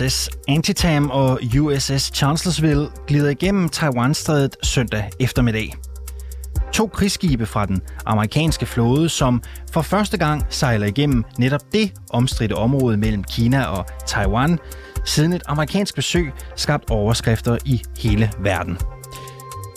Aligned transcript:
USS 0.00 0.30
Antietam 0.48 1.10
og 1.10 1.40
USS 1.60 2.10
Chancellorsville 2.14 2.88
glider 3.06 3.28
igennem 3.30 3.68
Taiwanstrædet 3.68 4.56
søndag 4.62 5.10
eftermiddag. 5.20 5.74
To 6.72 6.86
krigsskibe 6.86 7.46
fra 7.46 7.66
den 7.66 7.80
amerikanske 8.06 8.66
flåde, 8.66 9.08
som 9.08 9.42
for 9.72 9.82
første 9.82 10.18
gang 10.18 10.42
sejler 10.50 10.86
igennem 10.86 11.24
netop 11.38 11.60
det 11.72 11.92
omstridte 12.10 12.52
område 12.52 12.96
mellem 12.96 13.24
Kina 13.24 13.64
og 13.64 13.86
Taiwan, 14.06 14.58
siden 15.04 15.32
et 15.32 15.42
amerikansk 15.46 15.94
besøg 15.94 16.32
skabt 16.56 16.90
overskrifter 16.90 17.58
i 17.64 17.82
hele 17.98 18.30
verden. 18.38 18.78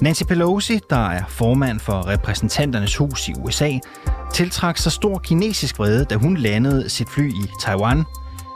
Nancy 0.01 0.24
Pelosi, 0.24 0.79
der 0.89 1.10
er 1.10 1.24
formand 1.28 1.79
for 1.79 2.07
repræsentanternes 2.07 2.96
hus 2.96 3.28
i 3.28 3.33
USA, 3.33 3.71
tiltrak 4.33 4.78
sig 4.78 4.92
stor 4.92 5.20
kinesisk 5.20 5.79
vrede, 5.79 6.06
da 6.06 6.15
hun 6.15 6.38
landede 6.38 6.89
sit 6.89 7.10
fly 7.10 7.29
i 7.29 7.50
Taiwan, 7.61 8.04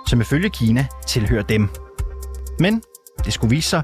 som 0.08 0.22
ifølge 0.22 0.50
Kina 0.50 0.88
tilhører 1.08 1.44
dem. 1.44 1.70
Men 2.60 2.82
det 3.26 3.34
skulle 3.34 3.56
vise 3.56 3.70
sig, 3.70 3.82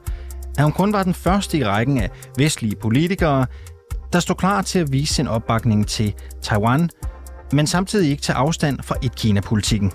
at 0.58 0.64
hun 0.64 0.72
kun 0.72 0.94
var 0.94 1.04
den 1.04 1.14
første 1.14 1.58
i 1.58 1.66
rækken 1.66 1.98
af 1.98 2.10
vestlige 2.38 2.76
politikere, 2.76 3.46
der 4.14 4.20
stod 4.20 4.36
klar 4.36 4.62
til 4.62 4.80
at 4.80 4.92
vise 4.92 5.14
sin 5.14 5.28
opbakning 5.28 5.88
til 5.88 6.14
Taiwan, 6.42 6.90
men 7.54 7.68
samtidig 7.68 8.12
ikke 8.12 8.22
tage 8.24 8.36
afstand 8.36 8.80
fra 8.84 8.96
et-Kina-politikken. 9.04 9.92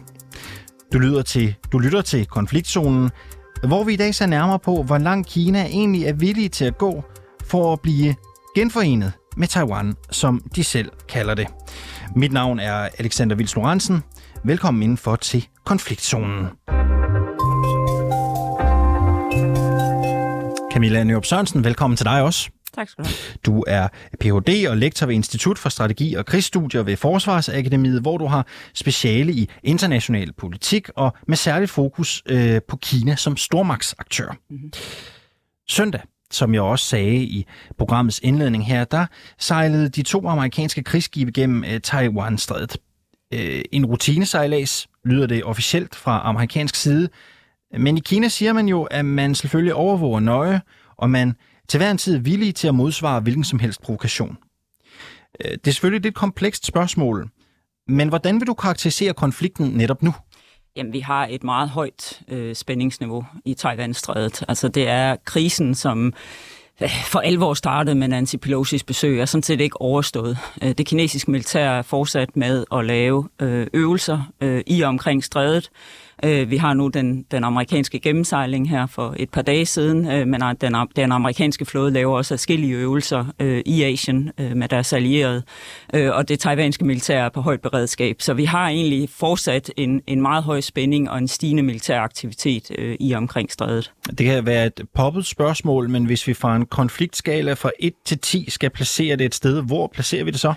Du 0.93 0.99
lytter 0.99 1.23
til, 1.23 1.55
du 1.73 1.79
lytter 1.79 2.03
til 2.03 2.27
konfliktzonen, 2.27 3.11
hvor 3.67 3.85
vi 3.85 3.93
i 3.93 3.97
dag 3.97 4.15
ser 4.15 4.27
nærmere 4.27 4.59
på, 4.59 4.83
hvor 4.83 4.99
langt 4.99 5.29
Kina 5.29 5.65
egentlig 5.67 6.05
er 6.05 6.13
villige 6.13 6.49
til 6.49 6.65
at 6.65 6.79
gå 6.79 7.05
for 7.45 7.73
at 7.73 7.81
blive 7.81 8.15
genforenet 8.55 9.13
med 9.37 9.49
Taiwan, 9.49 9.95
som 10.11 10.43
de 10.57 10.65
selv 10.65 10.91
kalder 11.09 11.35
det. 11.35 11.47
Mit 12.17 12.33
navn 12.33 12.61
er 12.61 12.89
Alexander 12.99 13.37
Vils 13.37 13.55
Lorentzen. 13.55 14.03
Velkommen 14.45 14.83
indenfor 14.83 15.17
til 15.17 15.49
konfliktzonen. 15.65 16.47
Camilla 20.73 21.05
Nørup 21.05 21.25
Sørensen, 21.25 21.65
velkommen 21.65 21.97
til 21.97 22.07
dig 22.07 22.23
også. 22.23 22.51
Tak 22.75 22.89
skal 22.89 23.05
du 23.05 23.09
have. 23.09 23.39
Du 23.47 23.65
er 23.67 23.89
Ph.D. 24.21 24.69
og 24.69 24.77
lektor 24.77 25.07
ved 25.07 25.15
Institut 25.15 25.59
for 25.59 25.69
Strategi 25.69 26.15
og 26.15 26.27
Krigsstudier 26.27 26.83
ved 26.83 26.97
Forsvarsakademiet, 26.97 28.01
hvor 28.01 28.19
du 28.19 28.27
har 28.27 28.47
speciale 28.75 29.33
i 29.33 29.51
international 29.63 30.33
politik 30.33 30.89
og 30.97 31.13
med 31.29 31.37
særligt 31.37 31.71
fokus 31.71 32.23
øh, 32.29 32.61
på 32.69 32.77
Kina 32.77 33.17
som 33.17 33.37
stormagtsaktør. 33.37 34.37
Mm-hmm. 34.51 34.73
Søndag, 35.69 36.01
som 36.31 36.55
jeg 36.55 36.63
også 36.63 36.87
sagde 36.87 37.17
i 37.17 37.47
programmets 37.79 38.21
indledning 38.23 38.67
her, 38.67 38.85
der 38.85 39.07
sejlede 39.39 39.89
de 39.89 40.03
to 40.03 40.29
amerikanske 40.29 40.83
krigsskibe 40.83 41.33
gennem 41.33 41.65
øh, 41.65 41.81
Taiwan-strædet. 41.81 42.77
Øh, 43.35 43.63
en 43.73 43.87
rutinesejlads 43.87 44.87
lyder 45.05 45.27
det 45.27 45.45
officielt 45.45 45.95
fra 45.95 46.21
amerikansk 46.25 46.75
side, 46.75 47.09
men 47.79 47.97
i 47.97 48.01
Kina 48.01 48.29
siger 48.29 48.53
man 48.53 48.69
jo, 48.69 48.83
at 48.83 49.05
man 49.05 49.35
selvfølgelig 49.35 49.75
overvåger 49.75 50.21
nøje, 50.21 50.61
og 50.97 51.11
man 51.11 51.37
til 51.69 51.79
hver 51.79 51.91
en 51.91 51.99
tid 51.99 52.19
villig 52.19 52.55
til 52.55 52.69
at 52.69 52.75
modsvare 52.75 53.21
hvilken 53.21 53.45
som 53.45 53.59
helst 53.59 53.83
provokation. 53.83 54.37
Øh, 55.45 55.51
det 55.51 55.67
er 55.67 55.73
selvfølgelig 55.73 56.09
et 56.09 56.15
komplekst 56.15 56.67
spørgsmål, 56.67 57.29
men 57.89 58.09
hvordan 58.09 58.41
vil 58.41 58.47
du 58.47 58.55
karakterisere 58.55 59.15
konflikten 59.15 59.69
netop 59.69 60.03
nu? 60.03 60.15
Jamen, 60.77 60.93
vi 60.93 61.01
har 61.01 61.27
et 61.31 61.45
meget 61.45 61.69
højt 61.69 62.23
øh, 62.29 62.55
spændingsniveau 62.55 63.25
i 63.45 63.55
Taiwan-strædet. 63.55 64.45
Altså, 64.49 64.69
det 64.69 64.89
er 64.89 65.17
krisen, 65.25 65.75
som 65.75 66.13
for 67.13 67.21
alvor 67.21 67.55
startede 67.55 67.95
med 67.95 68.09
Nancy 68.09 68.37
Pelosi's 68.47 68.85
besøg, 68.87 69.21
er 69.21 69.25
sådan 69.25 69.43
set 69.43 69.61
ikke 69.61 69.81
overstået. 69.81 70.39
Øh, 70.63 70.73
det 70.79 70.87
kinesiske 70.87 71.31
militær 71.31 71.71
er 71.71 71.83
fortsat 71.83 72.37
med 72.37 72.65
at 72.73 72.85
lave 72.85 73.29
øh, 73.43 73.67
øvelser 73.73 74.33
øh, 74.41 74.63
i 74.67 74.81
og 74.81 74.89
omkring 74.89 75.25
strædet. 75.25 75.71
Øh, 76.25 76.51
vi 76.51 76.57
har 76.57 76.75
nu 76.75 76.89
den, 76.89 77.23
den 77.31 77.45
amerikanske 77.45 78.01
gennemsejling 78.01 78.71
her 78.71 78.87
for 78.87 79.15
et 79.19 79.31
par 79.31 79.43
dage 79.43 79.67
siden, 79.67 80.11
øh, 80.11 80.27
men 80.27 80.43
den, 80.61 80.75
den 80.97 81.13
amerikanske 81.13 81.65
flåde 81.65 81.91
laver 81.91 82.17
også 82.17 82.35
forskellige 82.35 82.75
øvelser 82.75 83.25
øh, 83.41 83.63
i 83.67 83.83
Asien 83.83 84.31
øh, 84.39 84.57
med 84.57 84.69
deres 84.69 84.93
allierede, 84.93 85.43
øh, 85.95 86.11
og 86.15 86.29
det 86.29 86.41
taiwanske 86.41 86.85
militær 86.85 87.25
er 87.25 87.29
på 87.29 87.41
højt 87.41 87.61
beredskab. 87.61 88.17
Så 88.19 88.35
vi 88.35 88.45
har 88.45 88.69
egentlig 88.69 89.09
fortsat 89.11 89.71
en, 89.77 90.03
en 90.07 90.23
meget 90.23 90.45
høj 90.45 90.61
spænding 90.61 91.11
og 91.11 91.19
en 91.19 91.29
stigende 91.29 91.63
militær 91.63 92.01
aktivitet 92.01 92.71
øh, 92.79 92.97
i 93.01 93.15
omkring 93.15 93.53
strædet. 93.53 93.93
Det 94.19 94.27
kan 94.27 94.47
være 94.47 94.67
et 94.67 94.81
poppet 94.95 95.27
spørgsmål, 95.27 95.91
men 95.91 96.05
hvis 96.05 96.27
vi 96.27 96.35
fra 96.35 96.57
en 96.57 96.67
konfliktskala 96.67 97.53
fra 97.53 97.71
1 97.79 97.93
til 98.05 98.19
10 98.19 98.51
skal 98.51 98.71
placere 98.71 99.17
det 99.17 99.25
et 99.25 99.35
sted, 99.35 99.63
hvor 99.63 99.91
placerer 99.95 100.25
vi 100.25 100.31
det 100.31 100.41
så? 100.41 100.55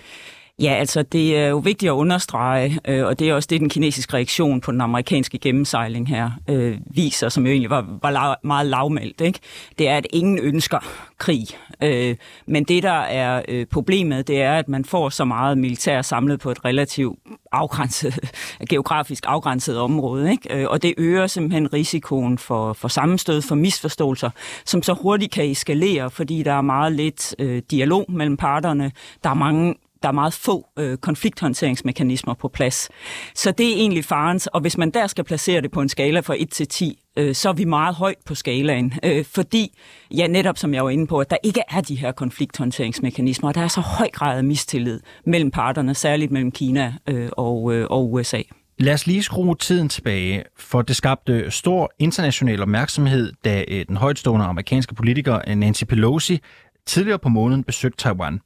Ja, 0.62 0.74
altså 0.74 1.04
det 1.04 1.38
er 1.38 1.48
jo 1.48 1.58
vigtigt 1.58 1.90
at 1.90 1.94
understrege, 1.94 2.80
øh, 2.88 3.06
og 3.06 3.20
det 3.20 3.30
er 3.30 3.34
også 3.34 3.48
det, 3.48 3.60
den 3.60 3.70
kinesiske 3.70 4.14
reaktion 4.14 4.62
på 4.62 4.72
den 4.72 4.82
amerikanske 4.82 5.38
gennemsejling 5.38 6.08
her 6.08 6.32
øh, 6.50 6.78
viser, 6.86 7.30
som 7.30 7.46
jo 7.46 7.52
egentlig 7.52 7.70
var, 7.70 7.98
var 8.02 8.12
lav, 8.12 8.36
meget 8.44 8.66
lavmældt. 8.66 9.22
Ikke? 9.22 9.40
Det 9.80 9.88
er, 9.88 9.98
at 9.98 10.08
ingen 10.14 10.40
ønsker 10.40 10.80
krig. 11.18 11.48
Øh, 11.84 12.16
men 12.46 12.64
det, 12.64 12.84
der 12.84 13.00
er 13.00 13.42
øh, 13.48 13.66
problemet, 13.66 14.28
det 14.28 14.42
er, 14.42 14.54
at 14.54 14.68
man 14.68 14.86
får 14.86 15.10
så 15.10 15.26
meget 15.26 15.58
militær 15.58 16.02
samlet 16.02 16.40
på 16.40 16.52
et 16.52 16.66
relativt 16.66 17.20
afgrænset, 17.52 18.32
geografisk 18.70 19.24
afgrænset 19.28 19.80
område. 19.80 20.32
Ikke? 20.32 20.56
Øh, 20.56 20.68
og 20.70 20.84
det 20.84 20.94
øger 20.98 21.28
simpelthen 21.28 21.74
risikoen 21.74 22.38
for, 22.38 22.74
for 22.74 22.88
sammenstød, 22.88 23.42
for 23.42 23.56
misforståelser, 23.56 24.30
som 24.66 24.84
så 24.84 24.94
hurtigt 24.94 25.32
kan 25.32 25.46
eskalere, 25.52 26.10
fordi 26.10 26.44
der 26.44 26.54
er 26.54 26.62
meget 26.62 26.92
lidt 26.92 27.36
øh, 27.40 27.62
dialog 27.72 28.06
mellem 28.10 28.38
parterne. 28.38 28.92
Der 29.24 29.30
er 29.30 29.34
mange 29.34 29.76
der 30.04 30.08
er 30.08 30.14
meget 30.14 30.34
få 30.34 30.68
øh, 30.80 30.98
konflikthåndteringsmekanismer 30.98 32.34
på 32.34 32.48
plads. 32.48 32.90
Så 33.36 33.52
det 33.52 33.70
er 33.70 33.76
egentlig 33.76 34.06
farens, 34.06 34.48
og 34.48 34.62
hvis 34.62 34.78
man 34.78 34.92
der 34.92 35.08
skal 35.08 35.24
placere 35.24 35.62
det 35.62 35.72
på 35.72 35.82
en 35.82 35.90
skala 35.90 36.20
fra 36.20 36.36
1 36.38 36.50
til 36.50 36.68
10, 36.68 37.00
øh, 37.18 37.36
så 37.36 37.50
er 37.50 37.54
vi 37.54 37.66
meget 37.66 37.96
højt 37.96 38.18
på 38.26 38.36
skalaen, 38.36 38.94
øh, 39.04 39.26
fordi, 39.26 39.78
ja 40.12 40.28
netop 40.28 40.58
som 40.58 40.74
jeg 40.74 40.84
var 40.84 40.90
inde 40.90 41.08
på, 41.08 41.20
at 41.20 41.30
der 41.30 41.38
ikke 41.44 41.62
er 41.70 41.82
de 41.82 41.96
her 41.96 42.12
konflikthåndteringsmekanismer, 42.12 43.50
og 43.50 43.56
der 43.56 43.62
er 43.62 43.68
så 43.68 43.82
høj 43.82 44.10
grad 44.10 44.38
af 44.38 44.44
mistillid 44.44 45.00
mellem 45.26 45.52
parterne, 45.52 45.94
særligt 45.94 46.32
mellem 46.32 46.52
Kina 46.52 46.94
øh, 47.08 47.30
og, 47.32 47.74
øh, 47.74 47.88
og 47.90 48.14
USA. 48.14 48.42
Lad 48.80 48.94
os 48.94 49.08
lige 49.08 49.24
skrue 49.24 49.56
tiden 49.56 49.90
tilbage, 49.90 50.44
for 50.58 50.82
det 50.82 50.96
skabte 50.96 51.52
stor 51.52 51.92
international 52.00 52.62
opmærksomhed, 52.62 53.34
da 53.46 53.64
øh, 53.68 53.86
den 53.88 53.98
højtstående 53.98 54.46
amerikanske 54.46 54.96
politiker 54.96 55.42
øh, 55.48 55.56
Nancy 55.56 55.84
Pelosi 55.84 56.40
tidligere 56.86 57.20
på 57.20 57.30
måneden 57.30 57.64
besøgte 57.64 57.98
Taiwan. 57.98 58.40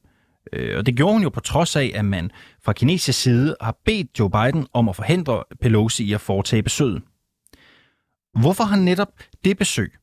Øh, 0.53 0.77
og 0.77 0.85
det 0.85 0.95
gjorde 0.95 1.13
hun 1.13 1.23
jo 1.23 1.29
på 1.29 1.39
trods 1.39 1.75
af, 1.75 1.91
at 1.95 2.05
man 2.05 2.31
fra 2.63 2.73
kinesisk 2.73 3.21
side 3.21 3.55
har 3.61 3.77
bedt 3.85 4.19
Joe 4.19 4.29
Biden 4.29 4.67
om 4.73 4.89
at 4.89 4.95
forhindre 4.95 5.43
Pelosi 5.61 6.03
i 6.03 6.13
at 6.13 6.21
foretage 6.21 6.63
besøget. 6.63 7.01
Hvorfor 8.41 8.63
har 8.63 8.75
netop 8.75 9.11
det 9.45 9.57
besøg 9.57 9.93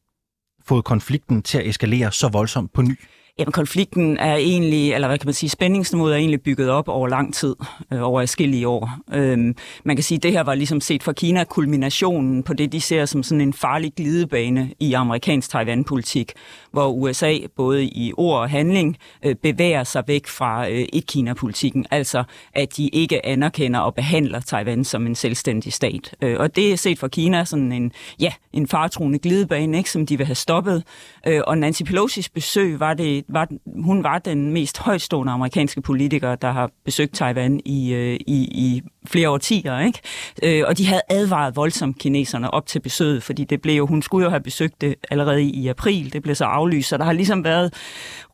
fået 0.66 0.84
konflikten 0.84 1.42
til 1.42 1.58
at 1.58 1.66
eskalere 1.66 2.12
så 2.12 2.28
voldsomt 2.28 2.72
på 2.72 2.82
ny? 2.82 2.98
Jamen, 3.38 3.52
konflikten 3.52 4.18
er 4.18 4.34
egentlig, 4.34 4.92
eller 4.92 5.08
hvad 5.08 5.18
kan 5.18 5.26
man 5.26 5.34
sige, 5.34 5.50
spændingsniveauet 5.50 6.12
er 6.12 6.16
egentlig 6.16 6.42
bygget 6.42 6.70
op 6.70 6.88
over 6.88 7.08
lang 7.08 7.34
tid, 7.34 7.56
øh, 7.92 8.02
over 8.02 8.20
forskellige 8.20 8.68
år. 8.68 8.90
Øhm, 9.12 9.56
man 9.84 9.96
kan 9.96 10.02
sige, 10.02 10.16
at 10.16 10.22
det 10.22 10.32
her 10.32 10.40
var 10.40 10.54
ligesom 10.54 10.80
set 10.80 11.02
fra 11.02 11.12
Kina 11.12 11.44
kulminationen 11.44 12.42
på 12.42 12.52
det, 12.54 12.72
de 12.72 12.80
ser 12.80 13.04
som 13.04 13.22
sådan 13.22 13.40
en 13.40 13.52
farlig 13.52 13.92
glidebane 13.96 14.70
i 14.80 14.92
amerikansk 14.92 15.50
Taiwan-politik, 15.50 16.32
hvor 16.72 16.88
USA 16.88 17.34
både 17.56 17.84
i 17.84 18.12
ord 18.16 18.40
og 18.40 18.50
handling 18.50 18.96
øh, 19.24 19.34
bevæger 19.34 19.84
sig 19.84 20.04
væk 20.06 20.26
fra 20.26 20.70
øh, 20.70 20.86
et-Kina-politikken, 20.92 21.86
altså 21.90 22.24
at 22.54 22.76
de 22.76 22.88
ikke 22.88 23.26
anerkender 23.26 23.80
og 23.80 23.94
behandler 23.94 24.40
Taiwan 24.40 24.84
som 24.84 25.06
en 25.06 25.14
selvstændig 25.14 25.72
stat. 25.72 26.14
Øh, 26.22 26.36
og 26.38 26.56
det 26.56 26.72
er 26.72 26.76
set 26.76 26.98
fra 26.98 27.08
Kina 27.08 27.44
sådan 27.44 27.72
en, 27.72 27.92
ja, 28.20 28.32
en 28.52 28.66
fartruende 28.66 29.18
glidebane, 29.18 29.78
ikke, 29.78 29.90
som 29.90 30.06
de 30.06 30.16
vil 30.16 30.26
have 30.26 30.34
stoppet. 30.34 30.84
Øh, 31.28 31.40
og 31.46 31.58
Nancy 31.58 31.82
Pelosi's 31.82 32.28
besøg 32.34 32.80
var 32.80 32.94
det 32.94 33.24
var, 33.28 33.48
hun 33.66 34.02
var 34.04 34.18
den 34.18 34.52
mest 34.52 34.78
højtstående 34.78 35.32
amerikanske 35.32 35.80
politiker, 35.80 36.34
der 36.34 36.50
har 36.50 36.70
besøgt 36.84 37.14
Taiwan 37.14 37.60
i, 37.64 37.92
øh, 37.94 38.14
i, 38.14 38.48
i 38.52 38.82
flere 39.08 39.30
årtier. 39.30 39.78
Ikke? 39.78 40.00
Øh, 40.42 40.64
og 40.66 40.78
de 40.78 40.86
havde 40.86 41.02
advaret 41.08 41.56
voldsomt 41.56 41.98
kineserne 41.98 42.50
op 42.50 42.66
til 42.66 42.80
besøget, 42.80 43.22
fordi 43.22 43.44
det 43.44 43.62
blev 43.62 43.76
jo, 43.76 43.86
hun 43.86 44.02
skulle 44.02 44.24
jo 44.24 44.30
have 44.30 44.42
besøgt 44.42 44.80
det 44.80 44.94
allerede 45.10 45.42
i 45.42 45.68
april. 45.68 46.12
Det 46.12 46.22
blev 46.22 46.34
så 46.34 46.44
aflyst, 46.44 46.88
så 46.88 46.96
der 46.96 47.04
har 47.04 47.12
ligesom 47.12 47.44
været 47.44 47.74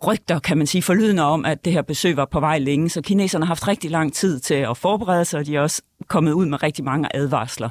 rygter, 0.06 0.38
kan 0.38 0.58
man 0.58 0.66
sige, 0.66 0.82
forlydende 0.82 1.22
om, 1.22 1.44
at 1.44 1.64
det 1.64 1.72
her 1.72 1.82
besøg 1.82 2.16
var 2.16 2.24
på 2.24 2.40
vej 2.40 2.58
længe. 2.58 2.88
Så 2.88 3.02
kineserne 3.02 3.44
har 3.44 3.48
haft 3.48 3.68
rigtig 3.68 3.90
lang 3.90 4.14
tid 4.14 4.40
til 4.40 4.54
at 4.54 4.76
forberede 4.76 5.24
sig, 5.24 5.40
og 5.40 5.46
de 5.46 5.56
er 5.56 5.60
også 5.60 5.82
kommet 6.08 6.32
ud 6.32 6.46
med 6.46 6.62
rigtig 6.62 6.84
mange 6.84 7.16
advarsler. 7.16 7.68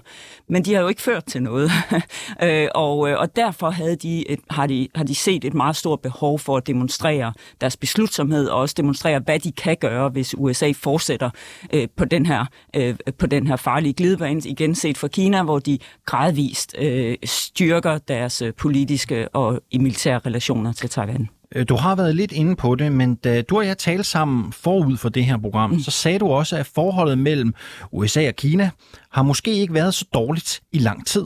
Men 0.48 0.66
de 0.66 0.74
har 0.74 0.82
jo 0.82 0.88
ikke 0.88 1.02
ført 1.02 1.26
til 1.26 1.44
noget. 1.44 1.72
øh, 2.44 2.68
og, 2.76 3.10
øh, 3.10 3.20
og 3.20 3.36
derfor 3.36 3.70
havde 3.70 3.96
de 3.96 4.30
et, 4.30 4.40
har, 4.50 4.68
de, 4.68 4.88
har 4.96 5.04
de 5.04 5.16
set 5.16 5.46
et 5.46 5.54
meget 5.54 5.76
stort 5.76 6.00
behov 6.02 6.40
for 6.40 6.58
at 6.58 6.68
demonstrere 6.68 7.34
deres 7.62 7.78
beslutsomhed, 7.78 8.48
og 8.48 8.60
også 8.60 8.76
demonstrere, 8.78 9.20
hvad 9.20 9.40
de 9.40 9.52
kan 9.52 9.78
gøre, 9.80 10.10
hvis 10.10 10.36
USA 10.38 10.72
fortsætter 10.76 11.30
øh, 11.74 11.88
på, 11.98 12.06
den 12.06 12.26
her, 12.26 12.46
øh, 12.76 12.93
på 13.18 13.28
den 13.28 13.48
her 13.48 13.56
farlige 13.56 13.94
glidebane, 13.94 14.42
igen 14.46 14.76
set 14.76 14.98
fra 14.98 15.08
Kina, 15.08 15.44
hvor 15.44 15.60
de 15.60 15.78
gradvist 16.06 16.76
øh, 16.80 17.16
styrker 17.24 17.98
deres 17.98 18.42
øh, 18.42 18.54
politiske 18.54 19.30
og 19.30 19.62
militære 19.74 20.20
relationer 20.26 20.74
til 20.74 20.90
Taiwan. 20.90 21.30
Øh, 21.56 21.66
du 21.70 21.76
har 21.76 21.96
været 21.96 22.16
lidt 22.16 22.32
inde 22.32 22.56
på 22.56 22.76
det, 22.76 22.92
men 22.92 23.16
da 23.16 23.42
du 23.42 23.58
og 23.58 23.68
jeg 23.68 23.78
talte 23.78 24.04
sammen 24.04 24.52
forud 24.52 24.98
for 24.98 25.10
det 25.10 25.26
her 25.26 25.38
program, 25.38 25.70
mm. 25.70 25.80
så 25.80 25.92
sagde 25.92 26.20
du 26.20 26.28
også, 26.28 26.58
at 26.58 26.66
forholdet 26.66 27.18
mellem 27.18 27.54
USA 27.92 28.28
og 28.28 28.36
Kina 28.36 28.70
har 29.12 29.24
måske 29.24 29.54
ikke 29.54 29.74
været 29.74 29.94
så 29.94 30.06
dårligt 30.14 30.62
i 30.72 30.80
lang 30.80 31.08
tid. 31.08 31.26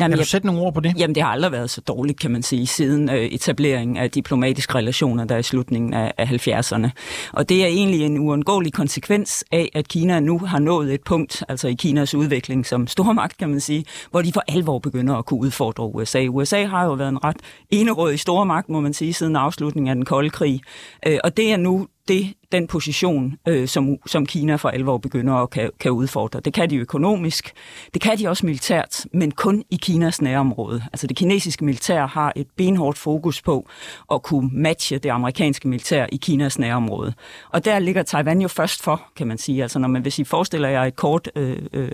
Jamen, 0.00 0.10
kan 0.10 0.18
du 0.18 0.24
sætte 0.24 0.46
nogle 0.46 0.62
ord 0.62 0.74
på 0.74 0.80
det? 0.80 0.94
Jamen, 0.98 1.14
det 1.14 1.22
har 1.22 1.30
aldrig 1.30 1.52
været 1.52 1.70
så 1.70 1.80
dårligt, 1.80 2.20
kan 2.20 2.30
man 2.30 2.42
sige, 2.42 2.66
siden 2.66 3.10
øh, 3.10 3.16
etableringen 3.16 3.96
af 3.96 4.10
diplomatiske 4.10 4.74
relationer, 4.74 5.24
der 5.24 5.34
er 5.34 5.38
i 5.38 5.42
slutningen 5.42 5.94
af, 5.94 6.12
af 6.18 6.24
70'erne. 6.26 6.88
Og 7.32 7.48
det 7.48 7.62
er 7.62 7.66
egentlig 7.66 8.00
en 8.00 8.18
uundgåelig 8.18 8.72
konsekvens 8.72 9.44
af, 9.52 9.70
at 9.74 9.88
Kina 9.88 10.20
nu 10.20 10.38
har 10.38 10.58
nået 10.58 10.94
et 10.94 11.00
punkt, 11.06 11.44
altså 11.48 11.68
i 11.68 11.74
Kinas 11.74 12.14
udvikling 12.14 12.66
som 12.66 12.86
stormagt, 12.86 13.38
kan 13.38 13.48
man 13.48 13.60
sige, 13.60 13.84
hvor 14.10 14.22
de 14.22 14.32
for 14.32 14.42
alvor 14.48 14.78
begynder 14.78 15.14
at 15.14 15.26
kunne 15.26 15.40
udfordre 15.40 15.84
USA. 15.84 16.26
USA 16.28 16.64
har 16.64 16.84
jo 16.84 16.92
været 16.92 17.08
en 17.08 17.24
ret 17.24 17.36
enerådig 17.70 18.20
stormagt, 18.20 18.68
må 18.68 18.80
man 18.80 18.94
sige, 18.94 19.12
siden 19.12 19.36
afslutningen 19.36 19.88
af 19.88 19.94
den 19.94 20.04
kolde 20.04 20.30
krig. 20.30 20.60
Øh, 21.06 21.18
og 21.24 21.36
det 21.36 21.52
er 21.52 21.56
nu 21.56 21.86
det, 22.08 22.34
den 22.52 22.66
position, 22.66 23.36
øh, 23.48 23.68
som, 23.68 23.96
som 24.06 24.26
Kina 24.26 24.56
for 24.56 24.68
alvor 24.68 24.98
begynder 24.98 25.34
at 25.34 25.50
kan, 25.50 25.70
kan 25.80 25.90
udfordre. 25.90 26.40
Det 26.40 26.52
kan 26.52 26.70
de 26.70 26.76
økonomisk, 26.76 27.52
det 27.94 28.02
kan 28.02 28.18
de 28.18 28.28
også 28.28 28.46
militært, 28.46 29.06
men 29.12 29.30
kun 29.30 29.64
i 29.70 29.76
Kinas 29.76 30.22
nærområde. 30.22 30.82
Altså 30.92 31.06
det 31.06 31.16
kinesiske 31.16 31.64
militær 31.64 32.06
har 32.06 32.32
et 32.36 32.46
benhårdt 32.56 32.98
fokus 32.98 33.42
på 33.42 33.68
at 34.12 34.22
kunne 34.22 34.50
matche 34.52 34.98
det 34.98 35.10
amerikanske 35.10 35.68
militær 35.68 36.06
i 36.12 36.16
Kinas 36.16 36.58
nærområde. 36.58 37.14
Og 37.50 37.64
der 37.64 37.78
ligger 37.78 38.02
Taiwan 38.02 38.40
jo 38.40 38.48
først 38.48 38.82
for, 38.82 39.02
kan 39.16 39.26
man 39.26 39.38
sige. 39.38 39.62
Altså 39.62 39.78
når 39.78 39.88
man, 39.88 40.02
hvis 40.02 40.18
I 40.18 40.24
forestiller 40.24 40.68
jer 40.68 40.84
et 40.84 40.96
kort 40.96 41.30
øh, 41.36 41.56
øh, 41.72 41.90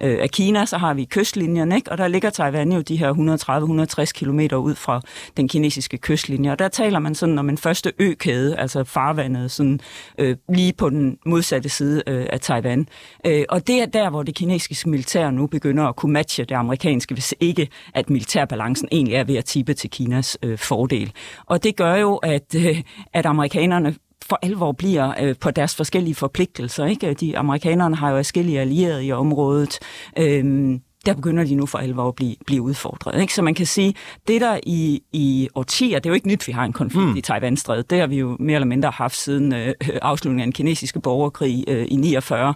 øh, 0.00 0.18
af 0.22 0.30
Kina, 0.30 0.66
så 0.66 0.78
har 0.78 0.94
vi 0.94 1.04
kystlinjen, 1.04 1.72
ikke? 1.72 1.92
og 1.92 1.98
der 1.98 2.08
ligger 2.08 2.30
Taiwan 2.30 2.72
jo 2.72 2.80
de 2.80 2.96
her 2.96 3.12
130-160 3.12 4.12
km 4.12 4.56
ud 4.56 4.74
fra 4.74 5.00
den 5.36 5.48
kinesiske 5.48 5.98
kystlinje. 5.98 6.52
Og 6.52 6.58
der 6.58 6.68
taler 6.68 6.98
man 6.98 7.14
sådan 7.14 7.38
om 7.38 7.48
en 7.48 7.58
første 7.58 7.92
økæde, 7.98 8.56
altså 8.56 8.84
farvandet, 8.84 9.50
sådan 9.50 9.80
øh, 10.18 10.36
lige 10.48 10.72
på 10.72 10.90
den 10.90 11.18
modsatte 11.26 11.68
side 11.68 12.02
øh, 12.06 12.26
af 12.32 12.40
Taiwan. 12.40 12.88
Øh, 13.26 13.44
og 13.48 13.66
det 13.66 13.82
er 13.82 13.86
der, 13.86 14.10
hvor 14.10 14.22
det 14.22 14.34
kinesiske 14.34 14.88
militær 14.88 15.30
nu 15.30 15.46
begynder 15.46 15.84
at 15.84 15.96
kunne 15.96 16.12
matche 16.12 16.44
det 16.44 16.54
amerikanske, 16.54 17.14
hvis 17.14 17.34
ikke 17.40 17.68
at 17.94 18.10
militærbalancen 18.10 18.88
egentlig 18.92 19.14
er 19.14 19.24
ved 19.24 19.36
at 19.36 19.44
tippe 19.44 19.74
til 19.74 19.90
Kinas 19.90 20.38
øh, 20.42 20.58
fordel. 20.58 21.12
Og 21.46 21.62
det 21.62 21.76
gør 21.76 21.94
jo, 21.94 22.16
at, 22.16 22.54
øh, 22.56 22.82
at 23.12 23.26
amerikanerne 23.26 23.94
for 24.28 24.38
alvor 24.42 24.72
bliver 24.72 25.14
øh, 25.20 25.34
på 25.40 25.50
deres 25.50 25.76
forskellige 25.76 26.14
forpligtelser. 26.14 26.86
Ikke? 26.86 27.14
De 27.14 27.38
amerikanerne 27.38 27.96
har 27.96 28.10
jo 28.10 28.16
forskellige 28.16 28.60
allierede 28.60 29.06
i 29.06 29.12
området. 29.12 29.78
Øh, 30.18 30.78
der 31.06 31.14
begynder 31.14 31.44
de 31.44 31.54
nu 31.54 31.66
for 31.66 31.78
alvor 31.78 32.08
at 32.08 32.14
blive, 32.14 32.36
blive 32.46 32.62
udfordret. 32.62 33.20
Ikke? 33.20 33.34
Så 33.34 33.42
man 33.42 33.54
kan 33.54 33.66
sige, 33.66 33.94
det 34.28 34.40
der 34.40 34.60
i, 34.62 35.02
i 35.12 35.48
årtier, 35.54 35.98
det 35.98 36.06
er 36.06 36.10
jo 36.10 36.14
ikke 36.14 36.28
nyt, 36.28 36.48
vi 36.48 36.52
har 36.52 36.64
en 36.64 36.72
konflikt 36.72 37.08
mm. 37.08 37.16
i 37.16 37.20
Taiwan-strædet. 37.20 37.90
Det 37.90 38.00
har 38.00 38.06
vi 38.06 38.16
jo 38.16 38.36
mere 38.40 38.54
eller 38.54 38.66
mindre 38.66 38.90
haft 38.90 39.16
siden 39.16 39.54
øh, 39.54 39.74
afslutningen 40.02 40.40
af 40.40 40.46
den 40.46 40.52
kinesiske 40.52 41.00
borgerkrig 41.00 41.64
øh, 41.68 41.86
i 41.88 41.96
49. 41.96 42.54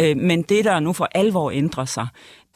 Øh, 0.00 0.16
men 0.16 0.42
det, 0.42 0.64
der 0.64 0.80
nu 0.80 0.92
for 0.92 1.08
alvor 1.14 1.50
ændrer 1.50 1.84
sig, 1.84 2.06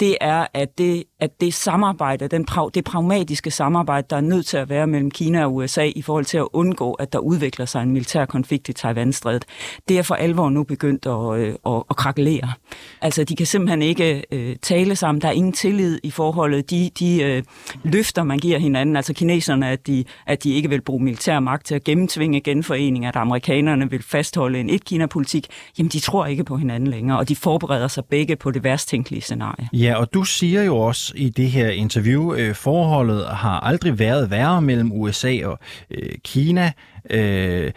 det 0.01 0.17
er, 0.21 0.47
at 0.55 0.79
det, 0.79 1.05
at 1.23 1.41
det 1.41 1.55
samarbejde, 1.55 2.29
den, 2.29 2.47
det 2.75 2.85
pragmatiske 2.85 3.51
samarbejde, 3.51 4.07
der 4.11 4.17
er 4.17 4.21
nødt 4.21 4.47
til 4.47 4.57
at 4.57 4.69
være 4.69 4.87
mellem 4.87 5.11
Kina 5.11 5.45
og 5.45 5.55
USA 5.55 5.85
i 5.97 6.03
forhold 6.03 6.25
til 6.25 6.39
at 6.39 6.49
undgå, 6.53 6.93
at 6.93 7.13
der 7.13 7.19
udvikler 7.19 7.67
sig 7.67 7.83
en 7.83 7.91
militær 7.91 8.25
konflikt 8.25 8.69
i 8.69 8.73
Taiwanstrædet, 8.73 9.45
det 9.89 9.99
er 9.99 10.03
for 10.03 10.15
alvor 10.15 10.51
nu 10.51 10.63
begyndt 10.65 11.07
at, 11.07 11.41
øh, 11.41 11.55
at, 11.67 11.83
at 11.91 11.97
krakelere. 11.97 12.53
Altså, 13.01 13.25
de 13.25 13.37
kan 13.37 13.47
simpelthen 13.47 13.83
ikke 13.83 14.25
øh, 14.33 14.57
tale 14.63 14.97
sammen. 14.97 15.23
Der 15.23 15.29
er 15.29 15.33
ingen 15.33 15.53
tillid 15.53 16.01
i 16.03 16.11
forholdet. 16.11 16.71
De, 16.71 16.91
de 16.99 17.23
øh, 17.23 17.43
løfter, 17.85 18.23
man 18.23 18.39
giver 18.39 18.59
hinanden, 18.59 18.97
altså 18.97 19.15
kineserne, 19.15 19.69
at 19.69 19.87
de, 19.87 20.05
at 20.27 20.45
de 20.45 20.55
ikke 20.55 20.69
vil 20.69 20.81
bruge 20.81 21.05
militær 21.05 21.41
magt 21.41 21.67
til 21.67 21.75
at 21.75 21.85
gennemtvinge 21.85 22.41
genforening, 22.41 23.07
at 23.07 23.17
amerikanerne 23.17 23.91
vil 23.91 24.03
fastholde 24.03 24.61
en 24.61 24.71
et-Kina-politik, 24.71 25.47
jamen, 25.79 25.91
de 25.91 26.01
tror 26.01 26.27
ikke 26.27 26.45
på 26.45 26.57
hinanden 26.57 26.91
længere, 26.91 27.19
og 27.19 27.29
de 27.29 27.37
forbereder 27.37 27.89
sig 27.89 28.05
begge 28.05 28.37
på 28.37 28.51
det 28.51 28.65
værst 28.65 28.89
tænkelige 28.89 29.21
scenarie. 29.21 29.69
Ja, 29.73 29.95
og 29.95 30.15
du 30.15 30.25
siger 30.25 30.63
jo 30.63 30.77
også 30.77 31.12
i 31.15 31.29
det 31.29 31.51
her 31.51 31.71
interview, 31.71 32.35
øh, 32.35 32.55
forholdet 32.55 33.27
har 33.27 33.61
aldrig 33.61 33.99
været 33.99 34.31
værre 34.31 34.63
mellem 34.63 34.93
USA 34.93 35.39
og 35.45 35.59
øh, 35.91 36.13
Kina. 36.25 36.73
Øh, 37.11 37.73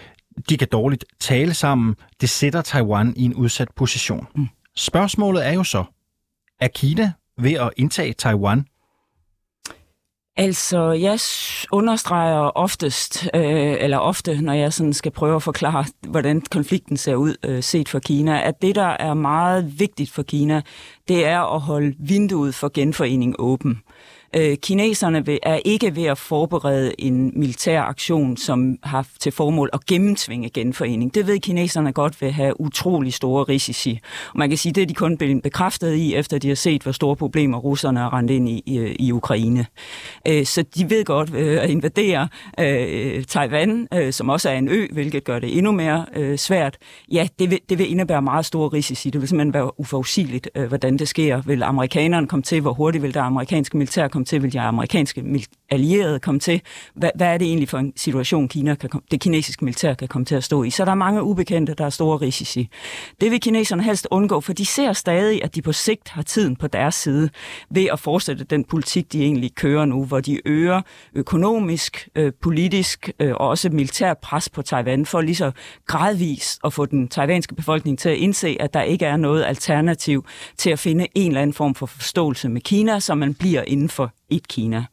de 0.49 0.57
kan 0.57 0.67
dårligt 0.71 1.05
tale 1.19 1.53
sammen. 1.53 1.95
Det 2.21 2.29
sætter 2.29 2.61
Taiwan 2.61 3.13
i 3.17 3.25
en 3.25 3.33
udsat 3.33 3.67
position. 3.75 4.27
Mm. 4.35 4.47
Spørgsmålet 4.75 5.47
er 5.47 5.53
jo 5.53 5.63
så, 5.63 5.83
er 6.59 6.67
Kina 6.67 7.11
ved 7.37 7.53
at 7.53 7.69
indtage 7.77 8.13
Taiwan 8.13 8.65
Altså, 10.37 10.91
jeg 10.91 11.19
understreger 11.71 12.57
oftest, 12.57 13.29
øh, 13.35 13.75
eller 13.79 13.97
ofte, 13.97 14.41
når 14.41 14.53
jeg 14.53 14.73
sådan 14.73 14.93
skal 14.93 15.11
prøve 15.11 15.35
at 15.35 15.43
forklare, 15.43 15.85
hvordan 16.07 16.41
konflikten 16.41 16.97
ser 16.97 17.15
ud 17.15 17.35
øh, 17.43 17.63
set 17.63 17.89
for 17.89 17.99
Kina, 17.99 18.41
at 18.47 18.61
det, 18.61 18.75
der 18.75 18.95
er 18.99 19.13
meget 19.13 19.79
vigtigt 19.79 20.11
for 20.11 20.23
Kina, 20.23 20.61
det 21.07 21.25
er 21.25 21.39
at 21.55 21.61
holde 21.61 21.95
vinduet 21.99 22.55
for 22.55 22.71
genforening 22.73 23.35
åben. 23.39 23.71
Øh, 23.71 23.94
Øh, 24.37 24.57
kineserne 24.57 25.25
vil, 25.25 25.39
er 25.43 25.59
ikke 25.65 25.95
ved 25.95 26.03
at 26.03 26.17
forberede 26.17 27.01
en 27.01 27.31
militær 27.35 27.81
aktion, 27.81 28.37
som 28.37 28.77
har 28.83 29.07
til 29.19 29.31
formål 29.31 29.69
at 29.73 29.85
gennemtvinge 29.85 30.49
genforening. 30.49 31.15
Det 31.15 31.27
ved 31.27 31.39
kineserne 31.39 31.93
godt 31.93 32.21
vil 32.21 32.31
have 32.31 32.61
utrolig 32.61 33.13
store 33.13 33.43
risici. 33.43 33.99
Og 34.33 34.39
man 34.39 34.49
kan 34.49 34.57
sige, 34.57 34.73
det 34.73 34.81
er 34.81 34.85
de 34.85 34.93
kun 34.93 35.17
blevet 35.17 35.43
bekræftet 35.43 35.93
i, 35.95 36.15
efter 36.15 36.37
de 36.37 36.47
har 36.47 36.55
set, 36.55 36.83
hvor 36.83 36.91
store 36.91 37.15
problemer 37.15 37.57
russerne 37.57 37.99
har 37.99 38.13
rendt 38.13 38.31
ind 38.31 38.49
i, 38.49 38.63
i, 38.65 38.95
i 38.99 39.11
Ukraine. 39.11 39.65
Øh, 40.27 40.45
så 40.45 40.63
de 40.75 40.89
ved 40.89 41.05
godt 41.05 41.33
øh, 41.33 41.63
at 41.63 41.69
invadere 41.69 42.27
øh, 42.59 43.23
Taiwan, 43.23 43.87
øh, 43.93 44.13
som 44.13 44.29
også 44.29 44.49
er 44.49 44.57
en 44.57 44.69
ø, 44.69 44.87
hvilket 44.91 45.23
gør 45.23 45.39
det 45.39 45.57
endnu 45.57 45.71
mere 45.71 46.05
øh, 46.15 46.37
svært. 46.37 46.77
Ja, 47.11 47.27
det 47.39 47.51
vil, 47.51 47.59
det 47.69 47.77
vil 47.77 47.91
indebære 47.91 48.21
meget 48.21 48.45
store 48.45 48.69
risici. 48.69 49.09
Det 49.09 49.21
vil 49.21 49.29
simpelthen 49.29 49.53
være 49.53 49.79
uforudsigeligt, 49.79 50.49
øh, 50.55 50.67
hvordan 50.67 50.97
det 50.97 51.07
sker. 51.07 51.41
Vil 51.41 51.63
amerikanerne 51.63 52.27
komme 52.27 52.43
til? 52.43 52.61
Hvor 52.61 52.73
hurtigt 52.73 53.01
vil 53.01 53.13
der 53.13 53.21
amerikanske 53.21 53.77
militær 53.77 54.07
komme 54.07 54.24
til? 54.25 54.43
Vil 54.43 54.53
de 54.53 54.61
amerikanske 54.61 55.23
allierede 55.69 56.19
komme 56.19 56.39
til? 56.39 56.61
Hvad, 56.95 57.09
hvad 57.15 57.27
er 57.27 57.37
det 57.37 57.47
egentlig 57.47 57.69
for 57.69 57.77
en 57.77 57.93
situation, 57.95 58.47
Kina 58.47 58.75
kan 58.75 58.89
komme, 58.89 59.03
det 59.11 59.21
kinesiske 59.21 59.65
militær 59.65 59.93
kan 59.93 60.07
komme 60.07 60.25
til 60.25 60.35
at 60.35 60.43
stå 60.43 60.63
i? 60.63 60.69
Så 60.69 60.85
der 60.85 60.91
er 60.91 60.95
mange 60.95 61.23
ubekendte, 61.23 61.73
der 61.73 61.85
er 61.85 61.89
store 61.89 62.17
risici. 62.17 62.69
Det 63.21 63.31
vil 63.31 63.41
kineserne 63.41 63.83
helst 63.83 64.07
undgå, 64.11 64.41
for 64.41 64.53
de 64.53 64.65
ser 64.65 64.93
stadig, 64.93 65.43
at 65.43 65.55
de 65.55 65.61
på 65.61 65.71
sigt 65.71 66.09
har 66.09 66.21
tiden 66.21 66.55
på 66.55 66.67
deres 66.67 66.95
side 66.95 67.29
ved 67.69 67.87
at 67.93 67.99
fortsætte 67.99 68.43
den 68.43 68.63
politik, 68.63 69.13
de 69.13 69.21
egentlig 69.23 69.55
kører 69.55 69.85
nu, 69.85 70.05
hvor 70.05 70.19
de 70.19 70.47
øger 70.47 70.81
økonomisk, 71.13 72.09
øh, 72.15 72.33
politisk 72.41 73.09
øh, 73.19 73.31
og 73.31 73.47
også 73.47 73.69
militært 73.69 74.17
pres 74.17 74.49
på 74.49 74.61
Taiwan 74.61 75.05
for 75.05 75.21
lige 75.21 75.35
så 75.35 75.51
gradvist 75.85 76.59
at 76.65 76.73
få 76.73 76.85
den 76.85 77.07
taiwanske 77.07 77.55
befolkning 77.55 77.99
til 77.99 78.09
at 78.09 78.17
indse, 78.17 78.57
at 78.59 78.73
der 78.73 78.81
ikke 78.81 79.05
er 79.05 79.17
noget 79.17 79.43
alternativ 79.43 80.25
til 80.57 80.69
at 80.69 80.79
finde 80.79 81.07
en 81.15 81.27
eller 81.27 81.41
anden 81.41 81.53
form 81.53 81.75
for 81.75 81.85
forståelse 81.85 82.49
med 82.49 82.61
Kina, 82.61 82.99
så 82.99 83.15
man 83.15 83.33
bliver 83.33 83.63
inden 83.67 83.89
for 83.89 84.11
et 84.29 84.47
Kina. 84.47 84.85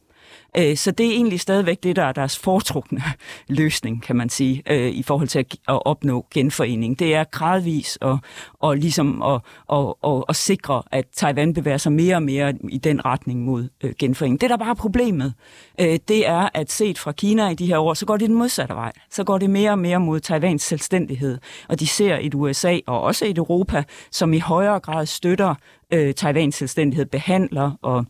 Øh, 0.57 0.77
så 0.77 0.91
det 0.91 1.05
er 1.05 1.11
egentlig 1.11 1.39
stadigvæk 1.39 1.83
det, 1.83 1.95
der 1.95 2.03
er 2.03 2.11
deres 2.11 2.39
foretrukne 2.39 3.01
løsning, 3.47 4.03
kan 4.03 4.15
man 4.15 4.29
sige, 4.29 4.63
øh, 4.69 4.89
i 4.89 5.03
forhold 5.03 5.27
til 5.27 5.39
at 5.39 5.85
opnå 5.85 6.25
genforening. 6.33 6.99
Det 6.99 7.15
er 7.15 7.23
gradvis 7.23 7.95
og, 8.01 8.19
og 8.59 8.77
ligesom 8.77 9.21
at, 9.21 9.41
og, 9.67 9.97
og, 10.01 10.25
at 10.29 10.35
sikre, 10.35 10.83
at 10.91 11.05
Taiwan 11.15 11.53
bevæger 11.53 11.77
sig 11.77 11.91
mere 11.91 12.15
og 12.15 12.23
mere 12.23 12.53
i 12.69 12.77
den 12.77 13.05
retning 13.05 13.41
mod 13.45 13.69
øh, 13.83 13.93
genforening. 13.99 14.41
Det, 14.41 14.49
der 14.49 14.57
bare 14.57 14.69
er 14.69 14.73
problemet, 14.73 15.33
det 15.79 16.27
er, 16.27 16.49
at 16.53 16.71
set 16.71 16.99
fra 16.99 17.11
Kina 17.11 17.49
i 17.49 17.55
de 17.55 17.65
her 17.65 17.77
år, 17.77 17.93
så 17.93 18.05
går 18.05 18.17
det 18.17 18.29
den 18.29 18.37
modsatte 18.37 18.75
vej. 18.75 18.91
Så 19.09 19.23
går 19.23 19.37
det 19.37 19.49
mere 19.49 19.71
og 19.71 19.79
mere 19.79 19.99
mod 19.99 20.19
Taiwans 20.19 20.61
selvstændighed. 20.61 21.37
Og 21.69 21.79
de 21.79 21.87
ser 21.87 22.17
et 22.21 22.35
USA 22.35 22.79
og 22.87 23.01
også 23.01 23.25
et 23.25 23.37
Europa, 23.37 23.83
som 24.11 24.33
i 24.33 24.39
højere 24.39 24.79
grad 24.79 25.05
støtter 25.05 25.55
øh, 25.93 26.13
Taiwans 26.13 26.55
selvstændighed, 26.55 27.05
behandler 27.05 27.71
og 27.81 28.05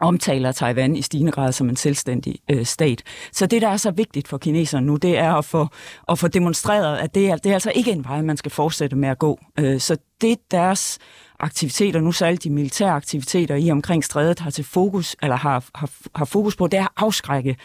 omtaler 0.00 0.52
Taiwan 0.52 0.96
i 0.96 1.02
stigende 1.02 1.32
grad 1.32 1.52
som 1.52 1.68
en 1.68 1.76
selvstændig 1.76 2.38
øh, 2.50 2.66
stat. 2.66 3.02
Så 3.32 3.46
det, 3.46 3.62
der 3.62 3.68
er 3.68 3.76
så 3.76 3.90
vigtigt 3.90 4.28
for 4.28 4.38
kineserne 4.38 4.86
nu, 4.86 4.96
det 4.96 5.18
er 5.18 5.34
at 5.34 5.44
få, 5.44 5.66
at 6.08 6.18
få 6.18 6.28
demonstreret, 6.28 6.98
at 6.98 7.14
det 7.14 7.30
er, 7.30 7.36
det 7.36 7.50
er 7.50 7.54
altså 7.54 7.72
ikke 7.74 7.90
en 7.90 8.04
vej, 8.04 8.22
man 8.22 8.36
skal 8.36 8.50
fortsætte 8.50 8.96
med 8.96 9.08
at 9.08 9.18
gå. 9.18 9.40
Øh, 9.58 9.80
så 9.80 9.96
det 10.20 10.38
deres 10.50 10.98
aktiviteter, 11.40 12.00
nu 12.00 12.12
særligt 12.12 12.44
de 12.44 12.50
militære 12.50 12.90
aktiviteter 12.90 13.54
i 13.54 13.70
omkring 13.70 14.04
strædet, 14.04 14.38
har 14.38 14.50
til 14.50 14.64
fokus, 14.64 15.16
eller 15.22 15.36
har, 15.36 15.64
har, 15.74 15.90
har 16.14 16.24
fokus 16.24 16.56
på, 16.56 16.66
det 16.66 16.78
er 16.78 16.84
at 16.84 16.90
afskrække 16.96 17.56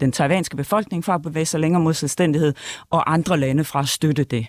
den 0.00 0.12
taiwanske 0.12 0.56
befolkning 0.56 1.04
fra 1.04 1.14
at 1.14 1.22
bevæge 1.22 1.46
sig 1.46 1.60
længere 1.60 1.82
mod 1.82 1.94
selvstændighed, 1.94 2.54
og 2.90 3.12
andre 3.12 3.36
lande 3.36 3.64
fra 3.64 3.80
at 3.80 3.88
støtte 3.88 4.24
det. 4.24 4.46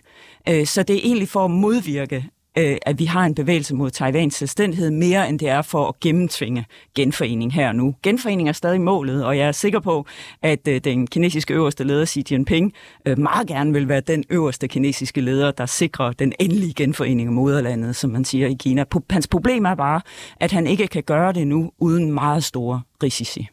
Øh, 0.49 0.65
så 0.65 0.83
det 0.83 0.95
er 0.95 0.99
egentlig 1.03 1.29
for 1.29 1.45
at 1.45 1.51
modvirke 1.51 2.29
øh, 2.57 2.77
at 2.81 2.99
vi 2.99 3.05
har 3.05 3.25
en 3.25 3.35
bevægelse 3.35 3.75
mod 3.75 3.91
Taiwans 3.91 4.35
selvstændighed 4.35 4.91
mere, 4.91 5.29
end 5.29 5.39
det 5.39 5.49
er 5.49 5.61
for 5.61 5.87
at 5.87 5.99
gennemtvinge 5.99 6.65
genforening 6.95 7.53
her 7.53 7.67
og 7.67 7.75
nu. 7.75 7.95
Genforening 8.03 8.49
er 8.49 8.53
stadig 8.53 8.81
målet, 8.81 9.25
og 9.25 9.37
jeg 9.37 9.47
er 9.47 9.51
sikker 9.51 9.79
på, 9.79 10.05
at 10.41 10.67
øh, 10.67 10.81
den 10.83 11.07
kinesiske 11.07 11.53
øverste 11.53 11.83
leder 11.83 12.05
Xi 12.05 12.23
Jinping 12.31 12.73
øh, 13.05 13.19
meget 13.19 13.47
gerne 13.47 13.73
vil 13.73 13.89
være 13.89 14.01
den 14.01 14.23
øverste 14.29 14.67
kinesiske 14.67 15.21
leder, 15.21 15.51
der 15.51 15.65
sikrer 15.65 16.11
den 16.11 16.33
endelige 16.39 16.73
genforening 16.73 17.27
af 17.27 17.33
moderlandet, 17.33 17.95
som 17.95 18.09
man 18.09 18.25
siger 18.25 18.47
i 18.47 18.55
Kina. 18.59 18.85
Hans 19.09 19.27
problem 19.27 19.65
er 19.65 19.75
bare, 19.75 20.01
at 20.39 20.51
han 20.51 20.67
ikke 20.67 20.87
kan 20.87 21.03
gøre 21.03 21.33
det 21.33 21.47
nu 21.47 21.71
uden 21.79 22.11
meget 22.11 22.43
store 22.43 22.81
risici. 23.03 23.47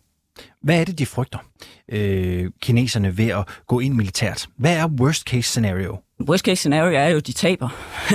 Hvad 0.63 0.81
er 0.81 0.85
det, 0.85 0.99
de 0.99 1.07
frygter, 1.07 1.39
øh, 1.89 2.51
kineserne, 2.61 3.19
ved 3.19 3.29
at 3.29 3.49
gå 3.67 3.81
ind 3.81 3.95
militært? 3.95 4.49
Hvad 4.57 4.77
er 4.77 4.89
worst 4.89 5.23
case 5.23 5.43
scenario? 5.43 5.97
Worst 6.29 6.45
case 6.45 6.57
scenario 6.57 6.99
er 6.99 7.09
jo, 7.09 7.17
at 7.17 7.27
de 7.27 7.33
taber. 7.33 7.69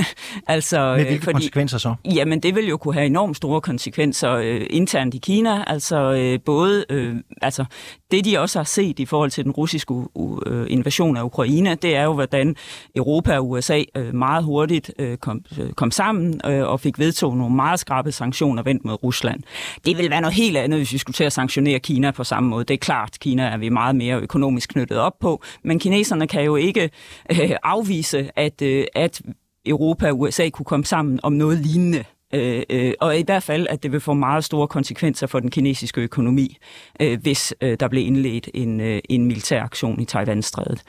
altså, 0.48 0.86
Med 0.86 0.96
hvilke 0.96 1.14
øh, 1.14 1.22
fordi, 1.22 1.34
konsekvenser 1.34 1.78
så? 1.78 1.96
Jamen, 2.06 2.40
det 2.40 2.56
vil 2.56 2.68
jo 2.68 2.78
kunne 2.78 2.94
have 2.94 3.06
enormt 3.06 3.38
store 3.38 3.62
konsekvenser 3.62 4.32
øh, 4.32 4.62
internt 4.70 5.14
i 5.14 5.18
Kina. 5.18 5.64
Altså, 5.68 6.14
øh, 6.14 6.40
både 6.46 6.86
øh, 6.90 7.16
altså, 7.42 7.66
det, 8.12 8.26
de 8.26 8.40
også 8.40 8.60
har 8.60 8.64
set 8.64 9.00
i 9.00 9.06
forhold 9.06 9.32
til 9.32 9.44
den 9.44 9.52
russiske 9.52 9.92
uh, 9.92 10.38
invasion 10.68 11.18
af 11.18 11.24
Ukraine, 11.24 11.76
det 11.76 11.96
er 11.96 12.04
jo, 12.04 12.14
hvordan 12.14 12.56
Europa 12.96 13.38
og 13.38 13.50
USA 13.50 13.84
uh, 14.00 14.16
meget 14.16 14.44
hurtigt 14.44 14.92
uh, 15.02 15.16
kom, 15.16 15.42
uh, 15.60 15.72
kom 15.72 15.92
sammen 15.92 16.42
uh, 16.48 16.52
og 16.54 16.80
fik 16.80 17.00
vedtaget 17.00 17.38
nogle 17.38 17.56
meget 17.56 17.80
skrappe 17.80 18.12
sanktioner 18.12 18.64
vendt 18.64 18.86
mod 18.86 19.04
Rusland. 19.04 19.44
Det 19.86 19.98
vil 19.98 20.10
være 20.10 20.22
noget 20.22 20.36
helt 20.36 20.58
andet, 20.58 20.80
hvis 20.80 20.94
vi 20.94 20.98
skulle 20.98 21.14
til 21.14 21.24
at 21.24 21.34
sanktionere 21.34 21.80
Kina 21.80 22.12
på 22.12 22.24
samme 22.24 22.50
måde. 22.50 22.66
Det 22.66 22.74
er 22.74 22.78
klart, 22.78 23.18
Kina 23.20 23.44
er 23.44 23.58
vi 23.58 23.70
meget 23.70 23.96
mere 23.96 24.20
økonomisk 24.20 24.70
knyttet 24.70 24.98
op 24.98 25.20
på, 25.20 25.44
men 25.64 25.80
kineserne 25.80 26.28
kan 26.28 26.44
jo 26.44 26.56
ikke 26.56 26.90
uh, 27.32 27.38
afvise, 27.64 27.97
at, 28.36 28.62
øh, 28.62 28.86
at 28.96 29.22
Europa 29.66 30.10
og 30.10 30.20
USA 30.20 30.50
kunne 30.50 30.66
komme 30.66 30.86
sammen 30.86 31.20
om 31.24 31.34
noget 31.34 31.58
lignende 31.58 32.04
Øh, 32.34 32.64
øh, 32.70 32.94
og 33.00 33.20
i 33.20 33.24
hvert 33.24 33.44
fald, 33.44 33.68
at 33.70 33.84
det 33.84 33.92
vil 33.92 34.00
få 34.00 34.14
meget 34.14 34.44
store 34.44 34.68
konsekvenser 34.68 35.28
for 35.28 35.40
den 35.40 35.52
kinesiske 35.52 36.02
økonomi, 36.02 36.58
øh, 37.00 37.22
hvis 37.22 37.54
øh, 37.62 37.78
der 37.80 37.88
blev 37.88 38.08
indledt 38.08 38.50
en, 38.54 38.82
øh, 38.82 39.00
en 39.10 39.26
militær 39.26 39.64
aktion 39.64 40.00
i 40.02 40.06
Taiwan-strædet. 40.06 40.82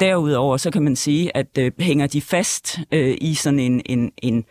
Derudover 0.00 0.56
så 0.56 0.70
kan 0.70 0.82
man 0.82 0.96
sige, 0.96 1.36
at 1.36 1.58
øh, 1.58 1.72
hænger 1.78 2.06
de 2.06 2.20
fast 2.20 2.78
øh, 2.92 3.16
i 3.20 3.34
sådan 3.34 3.58
en, 3.58 3.82
en, 3.86 4.12
en, 4.22 4.44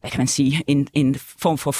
hvad 0.00 0.10
kan 0.10 0.20
man 0.20 0.26
sige, 0.26 0.64
en, 0.66 0.88
en 0.94 1.14
form 1.14 1.58
for 1.58 1.74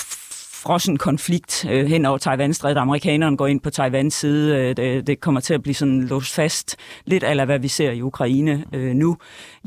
frossen 0.69 0.97
konflikt 0.97 1.67
øh, 1.71 1.87
hen 1.87 2.07
over 2.07 2.19
Taiwan-strædet. 2.19 2.77
Amerikanerne 2.77 3.37
går 3.37 3.47
ind 3.47 3.61
på 3.61 3.71
Taiwans 3.71 4.15
side. 4.15 4.57
Øh, 4.57 4.77
det, 4.77 5.07
det 5.07 5.21
kommer 5.21 5.41
til 5.41 5.55
at 5.55 5.63
blive 5.63 5.75
sådan 5.75 6.05
låst 6.05 6.35
fast, 6.35 6.77
lidt 7.05 7.25
af 7.25 7.47
hvad 7.47 7.59
vi 7.59 7.69
ser 7.69 7.91
i 7.91 8.03
Ukraine 8.03 8.65
øh, 8.73 8.95
nu. 8.95 9.17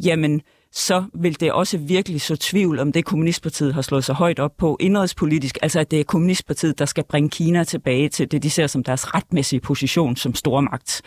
Jamen, 0.06 0.42
så 0.72 1.04
vil 1.14 1.40
det 1.40 1.52
også 1.52 1.78
virkelig 1.78 2.22
så 2.22 2.36
tvivl 2.36 2.80
om 2.80 2.92
det, 2.92 3.06
kommunistpartiet 3.06 3.74
har 3.74 3.82
slået 3.82 4.04
sig 4.04 4.16
højt 4.16 4.40
op 4.40 4.52
på 4.58 4.78
indrigspolitisk, 4.80 5.58
altså 5.62 5.80
at 5.80 5.92
det 5.92 6.00
er 6.00 6.04
kommunistpartiet, 6.04 6.80
der 6.80 6.86
skal 6.86 7.04
bringe 7.04 7.30
Kina 7.30 7.64
tilbage 7.64 8.10
til 8.10 8.32
det, 8.32 8.44
de 8.44 8.50
ser 8.50 8.68
som 8.68 8.84
deres 8.84 9.16
retmæssige 9.16 9.60
position 9.60 10.16
som 10.16 10.36
stormagt. 10.36 11.02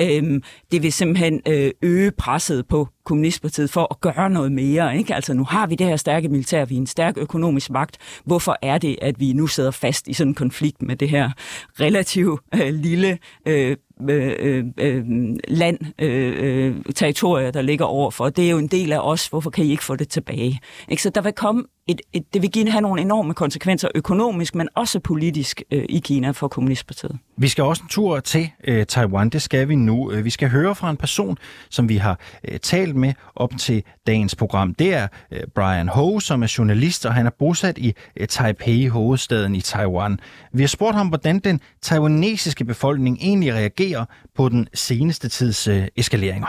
Øhm, 0.00 0.42
det 0.72 0.82
vil 0.82 0.92
simpelthen 0.92 1.40
øh, 1.48 1.70
øge 1.82 2.10
presset 2.10 2.68
på 2.68 2.88
kommunistpartiet 3.04 3.70
for 3.70 3.86
at 3.90 4.00
gøre 4.00 4.30
noget 4.30 4.52
mere. 4.52 4.98
Ikke? 4.98 5.14
Altså 5.14 5.34
nu 5.34 5.44
har 5.44 5.66
vi 5.66 5.74
det 5.74 5.86
her 5.86 5.96
stærke 5.96 6.28
militær, 6.28 6.64
vi 6.64 6.74
er 6.74 6.80
en 6.80 6.86
stærk 6.86 7.14
økonomisk 7.16 7.70
magt. 7.70 7.96
Hvorfor 8.24 8.56
er 8.62 8.78
det, 8.78 8.96
at 9.02 9.20
vi 9.20 9.32
nu 9.32 9.46
sidder 9.46 9.70
fast 9.70 10.08
i 10.08 10.12
sådan 10.12 10.30
en 10.30 10.34
konflikt 10.34 10.82
med 10.82 10.96
det 10.96 11.08
her 11.08 11.30
relativt 11.80 12.40
øh, 12.54 12.74
lille 12.74 13.18
øh, 13.46 13.76
Øh, 14.10 14.36
øh, 14.38 14.64
øh, 14.78 15.04
land, 15.48 15.78
øh, 15.98 16.34
øh, 16.38 16.76
territorier, 16.94 17.50
der 17.50 17.62
ligger 17.62 17.84
overfor. 17.84 18.28
Det 18.28 18.46
er 18.46 18.50
jo 18.50 18.58
en 18.58 18.66
del 18.66 18.92
af 18.92 18.98
os. 18.98 19.26
Hvorfor 19.26 19.50
kan 19.50 19.64
I 19.64 19.70
ikke 19.70 19.84
få 19.84 19.96
det 19.96 20.08
tilbage? 20.08 20.60
Ikke? 20.88 21.02
Så 21.02 21.10
der 21.10 21.20
vil 21.20 21.32
komme 21.32 21.64
et, 21.88 22.00
et, 22.12 22.34
det 22.34 22.42
vil 22.42 22.50
give 22.50 22.70
have 22.70 22.82
nogle 22.82 23.00
enorme 23.02 23.34
konsekvenser 23.34 23.88
økonomisk, 23.94 24.54
men 24.54 24.68
også 24.74 25.00
politisk 25.00 25.62
øh, 25.70 25.84
i 25.88 25.98
Kina 25.98 26.30
for 26.30 26.48
Kommunistpartiet. 26.48 27.18
Vi 27.36 27.48
skal 27.48 27.64
også 27.64 27.82
en 27.82 27.88
tur 27.88 28.20
til 28.20 28.50
øh, 28.64 28.86
Taiwan, 28.86 29.28
det 29.28 29.42
skal 29.42 29.68
vi 29.68 29.74
nu. 29.74 30.12
Øh, 30.12 30.24
vi 30.24 30.30
skal 30.30 30.48
høre 30.48 30.74
fra 30.74 30.90
en 30.90 30.96
person, 30.96 31.38
som 31.70 31.88
vi 31.88 31.96
har 31.96 32.20
øh, 32.48 32.58
talt 32.58 32.96
med 32.96 33.12
op 33.36 33.50
til 33.58 33.82
dagens 34.06 34.34
program. 34.34 34.74
Det 34.74 34.94
er 34.94 35.08
øh, 35.30 35.40
Brian 35.54 35.88
Ho, 35.88 36.20
som 36.20 36.42
er 36.42 36.54
journalist, 36.58 37.06
og 37.06 37.14
han 37.14 37.26
er 37.26 37.30
bosat 37.38 37.78
i 37.78 37.94
øh, 38.16 38.28
Taipei, 38.28 38.86
hovedstaden 38.86 39.54
i 39.54 39.60
Taiwan. 39.60 40.18
Vi 40.52 40.62
har 40.62 40.68
spurgt 40.68 40.96
ham, 40.96 41.08
hvordan 41.08 41.38
den 41.38 41.60
taiwanesiske 41.82 42.64
befolkning 42.64 43.18
egentlig 43.20 43.54
reagerer 43.54 44.04
på 44.34 44.48
den 44.48 44.68
seneste 44.74 45.28
tids 45.28 45.68
øh, 45.68 45.88
eskaleringer. 45.96 46.48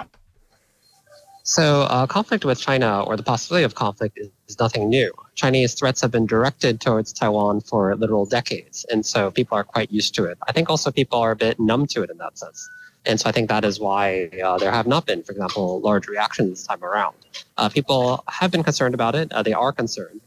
So, 1.50 1.84
uh, 1.84 2.06
conflict 2.08 2.44
with 2.44 2.60
China 2.60 3.04
or 3.04 3.16
the 3.16 3.24
possibility 3.24 3.64
of 3.64 3.74
conflict 3.74 4.18
is, 4.18 4.28
is, 4.50 4.60
nothing 4.60 4.90
new. 4.90 5.14
Chinese 5.36 5.76
threats 5.76 6.02
have 6.02 6.12
been 6.12 6.26
directed 6.26 6.82
towards 6.82 7.14
Taiwan 7.14 7.62
for 7.62 7.96
literal 7.96 8.26
decades, 8.26 8.86
and 8.92 9.06
so 9.06 9.32
people 9.32 9.58
are 9.58 9.64
quite 9.64 9.90
used 9.90 10.14
to 10.16 10.26
it. 10.26 10.38
I 10.46 10.52
think 10.52 10.70
also 10.70 10.92
people 10.92 11.20
are 11.20 11.32
a 11.32 11.38
bit 11.38 11.58
numb 11.58 11.86
to 11.88 12.04
it 12.04 12.10
in 12.10 12.18
that 12.18 12.38
sense. 12.38 12.70
And 13.06 13.18
so 13.18 13.30
I 13.30 13.32
think 13.32 13.48
that 13.48 13.64
is 13.64 13.80
why 13.80 14.30
uh, 14.44 14.58
there 14.58 14.74
have 14.74 14.88
not 14.88 15.06
been, 15.06 15.24
for 15.24 15.32
example, 15.32 15.80
large 15.80 16.10
reactions 16.10 16.50
this 16.50 16.68
time 16.68 16.84
around. 16.84 17.16
Uh, 17.56 17.70
people 17.70 18.26
have 18.28 18.52
been 18.52 18.64
concerned 18.64 18.94
about 18.94 19.16
it. 19.16 19.32
Uh, 19.32 19.42
they 19.42 19.54
are 19.54 19.72
concerned. 19.72 20.20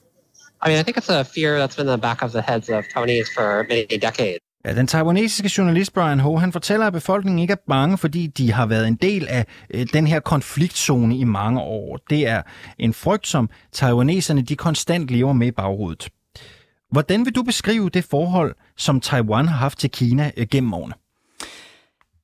I 0.63 0.71
mean, 0.71 0.79
I 0.79 0.83
think 0.83 0.97
it's 0.97 1.11
a 1.11 1.23
fear 1.23 1.59
that's 1.59 1.77
been 1.77 1.87
in 1.87 1.93
the 1.93 1.99
back 1.99 2.23
of 2.23 2.33
the 2.33 2.41
heads 2.41 2.71
of 2.71 2.87
Taiwanese 2.87 3.29
for 3.29 3.67
many 3.69 3.85
decades. 3.85 4.43
Ja, 4.65 4.75
den 4.75 4.87
taiwanesiske 4.87 5.51
journalist 5.59 5.93
Brian 5.93 6.21
Ho, 6.21 6.37
han 6.37 6.53
fortæller, 6.53 6.87
at 6.87 6.93
befolkningen 6.93 7.39
ikke 7.39 7.53
er 7.53 7.65
bange, 7.69 7.99
fordi 7.99 8.27
de 8.27 8.53
har 8.53 8.67
været 8.67 8.89
en 8.89 8.95
del 8.95 9.27
af 9.29 9.47
øh, 9.75 9.87
den 9.93 10.07
her 10.07 10.21
konfliktzone 10.21 11.17
i 11.17 11.25
mange 11.25 11.61
år. 11.61 11.99
Det 12.11 12.29
er 12.29 12.43
en 12.79 12.95
frygt, 12.95 13.27
som 13.27 13.51
taiwaneserne 13.73 14.43
de 14.43 14.57
konstant 14.57 15.09
lever 15.09 15.33
med 15.33 15.47
i 15.47 15.51
baghovedet. 15.51 16.09
Hvordan 16.91 17.25
vil 17.25 17.35
du 17.35 17.43
beskrive 17.43 17.91
det 17.91 18.05
forhold, 18.05 18.55
som 18.77 19.01
Taiwan 19.01 19.49
har 19.49 19.57
haft 19.57 19.79
til 19.79 19.91
Kina 19.91 20.31
øh, 20.37 20.47
gennem 20.51 20.75
årene? 20.75 20.95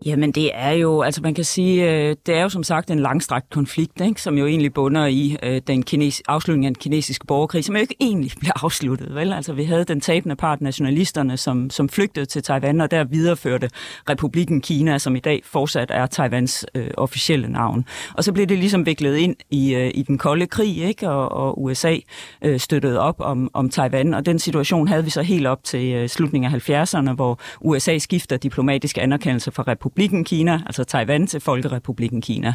Jamen 0.05 0.33
det 0.33 0.51
er 0.55 0.71
jo, 0.71 1.03
altså 1.03 1.23
man 1.23 1.35
kan 1.35 1.45
sige, 1.45 1.93
øh, 1.93 2.17
det 2.27 2.35
er 2.35 2.43
jo 2.43 2.49
som 2.49 2.63
sagt 2.63 2.91
en 2.91 2.99
langstrakt 2.99 3.51
konflikt, 3.51 4.01
ikke? 4.01 4.23
som 4.23 4.39
jo 4.39 4.47
egentlig 4.47 4.75
bunder 4.75 5.07
i 5.07 5.37
øh, 5.43 5.61
den 5.67 5.83
kines, 5.83 6.23
afslutning 6.29 6.67
af 6.67 6.75
den 6.75 6.81
kinesiske 6.81 7.27
borgerkrig, 7.27 7.65
som 7.65 7.75
jo 7.75 7.81
ikke 7.81 7.95
egentlig 8.01 8.33
blev 8.41 8.51
afsluttet. 8.63 9.15
Vel? 9.15 9.33
Altså 9.33 9.53
vi 9.53 9.65
havde 9.65 9.85
den 9.85 10.01
tabende 10.01 10.37
part, 10.37 10.61
nationalisterne, 10.61 11.37
som, 11.37 11.71
som 11.71 11.89
flygtede 11.89 12.27
til 12.27 12.43
Taiwan, 12.43 12.81
og 12.81 12.91
der 12.91 13.05
videreførte 13.05 13.71
Republiken 14.11 14.61
Kina, 14.61 14.99
som 14.99 15.17
i 15.17 15.21
dag 15.21 15.41
fortsat 15.45 15.91
er 15.91 16.07
Taiwans 16.07 16.67
øh, 16.75 16.91
officielle 16.97 17.49
navn. 17.49 17.85
Og 18.15 18.25
så 18.25 18.33
blev 18.33 18.47
det 18.47 18.59
ligesom 18.59 18.87
viklet 18.87 19.17
ind 19.17 19.37
i, 19.51 19.75
øh, 19.75 19.91
i 19.95 20.03
den 20.03 20.19
kolde 20.19 20.47
krig, 20.47 20.79
ikke? 20.79 21.11
Og, 21.11 21.33
og 21.33 21.63
USA 21.63 21.97
øh, 22.43 22.61
støttede 22.61 23.01
op 23.01 23.17
om, 23.19 23.51
om 23.55 23.71
Taiwan, 23.71 24.15
og 24.15 24.27
den 24.27 24.39
situation 24.39 24.89
havde 24.89 25.05
vi 25.05 25.11
så 25.11 25.23
helt 25.23 25.47
op 25.47 25.65
til 25.65 25.93
øh, 25.93 26.09
slutningen 26.09 26.55
af 26.55 26.71
70'erne, 26.71 27.13
hvor 27.13 27.39
USA 27.61 27.99
skifter 27.99 28.37
diplomatisk 28.37 28.99
anerkendelse 28.99 29.51
fra 29.51 29.63
Republiken 29.63 29.86
Republiken 29.87 30.25
Kina, 30.25 30.63
altså 30.67 30.85
Taiwan 30.85 31.27
til 31.27 31.41
Folkerepubliken 31.41 32.21
Kina. 32.21 32.55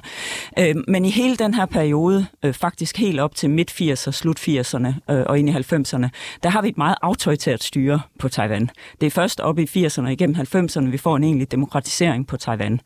Øh, 0.60 0.76
men 0.88 1.06
i 1.06 1.10
hele 1.10 1.36
den 1.36 1.54
her 1.54 1.66
periode, 1.66 2.26
øh, 2.46 2.54
faktisk 2.54 2.98
helt 2.98 3.20
op 3.20 3.36
til 3.36 3.50
midt 3.50 3.72
80'erne, 3.72 4.12
slut 4.12 4.40
80'erne 4.40 5.14
øh, 5.14 5.24
og 5.26 5.40
ind 5.40 5.50
i 5.50 5.54
90'erne, 5.54 6.10
der 6.44 6.50
har 6.50 6.62
vi 6.62 6.70
et 6.70 6.78
meget 6.78 6.96
autoritært 7.02 7.64
styre 7.64 8.02
på 8.20 8.30
Taiwan. 8.30 8.70
Det 9.02 9.08
er 9.08 9.12
først 9.12 9.40
op 9.40 9.60
i 9.60 9.64
80'erne 9.64 10.04
og 10.04 10.12
igennem 10.12 10.36
90'erne, 10.36 10.90
vi 10.90 10.98
får 10.98 11.16
en 11.16 11.24
egentlig 11.24 11.52
demokratisering 11.52 12.28
på 12.28 12.38
Taiwan. 12.38 12.80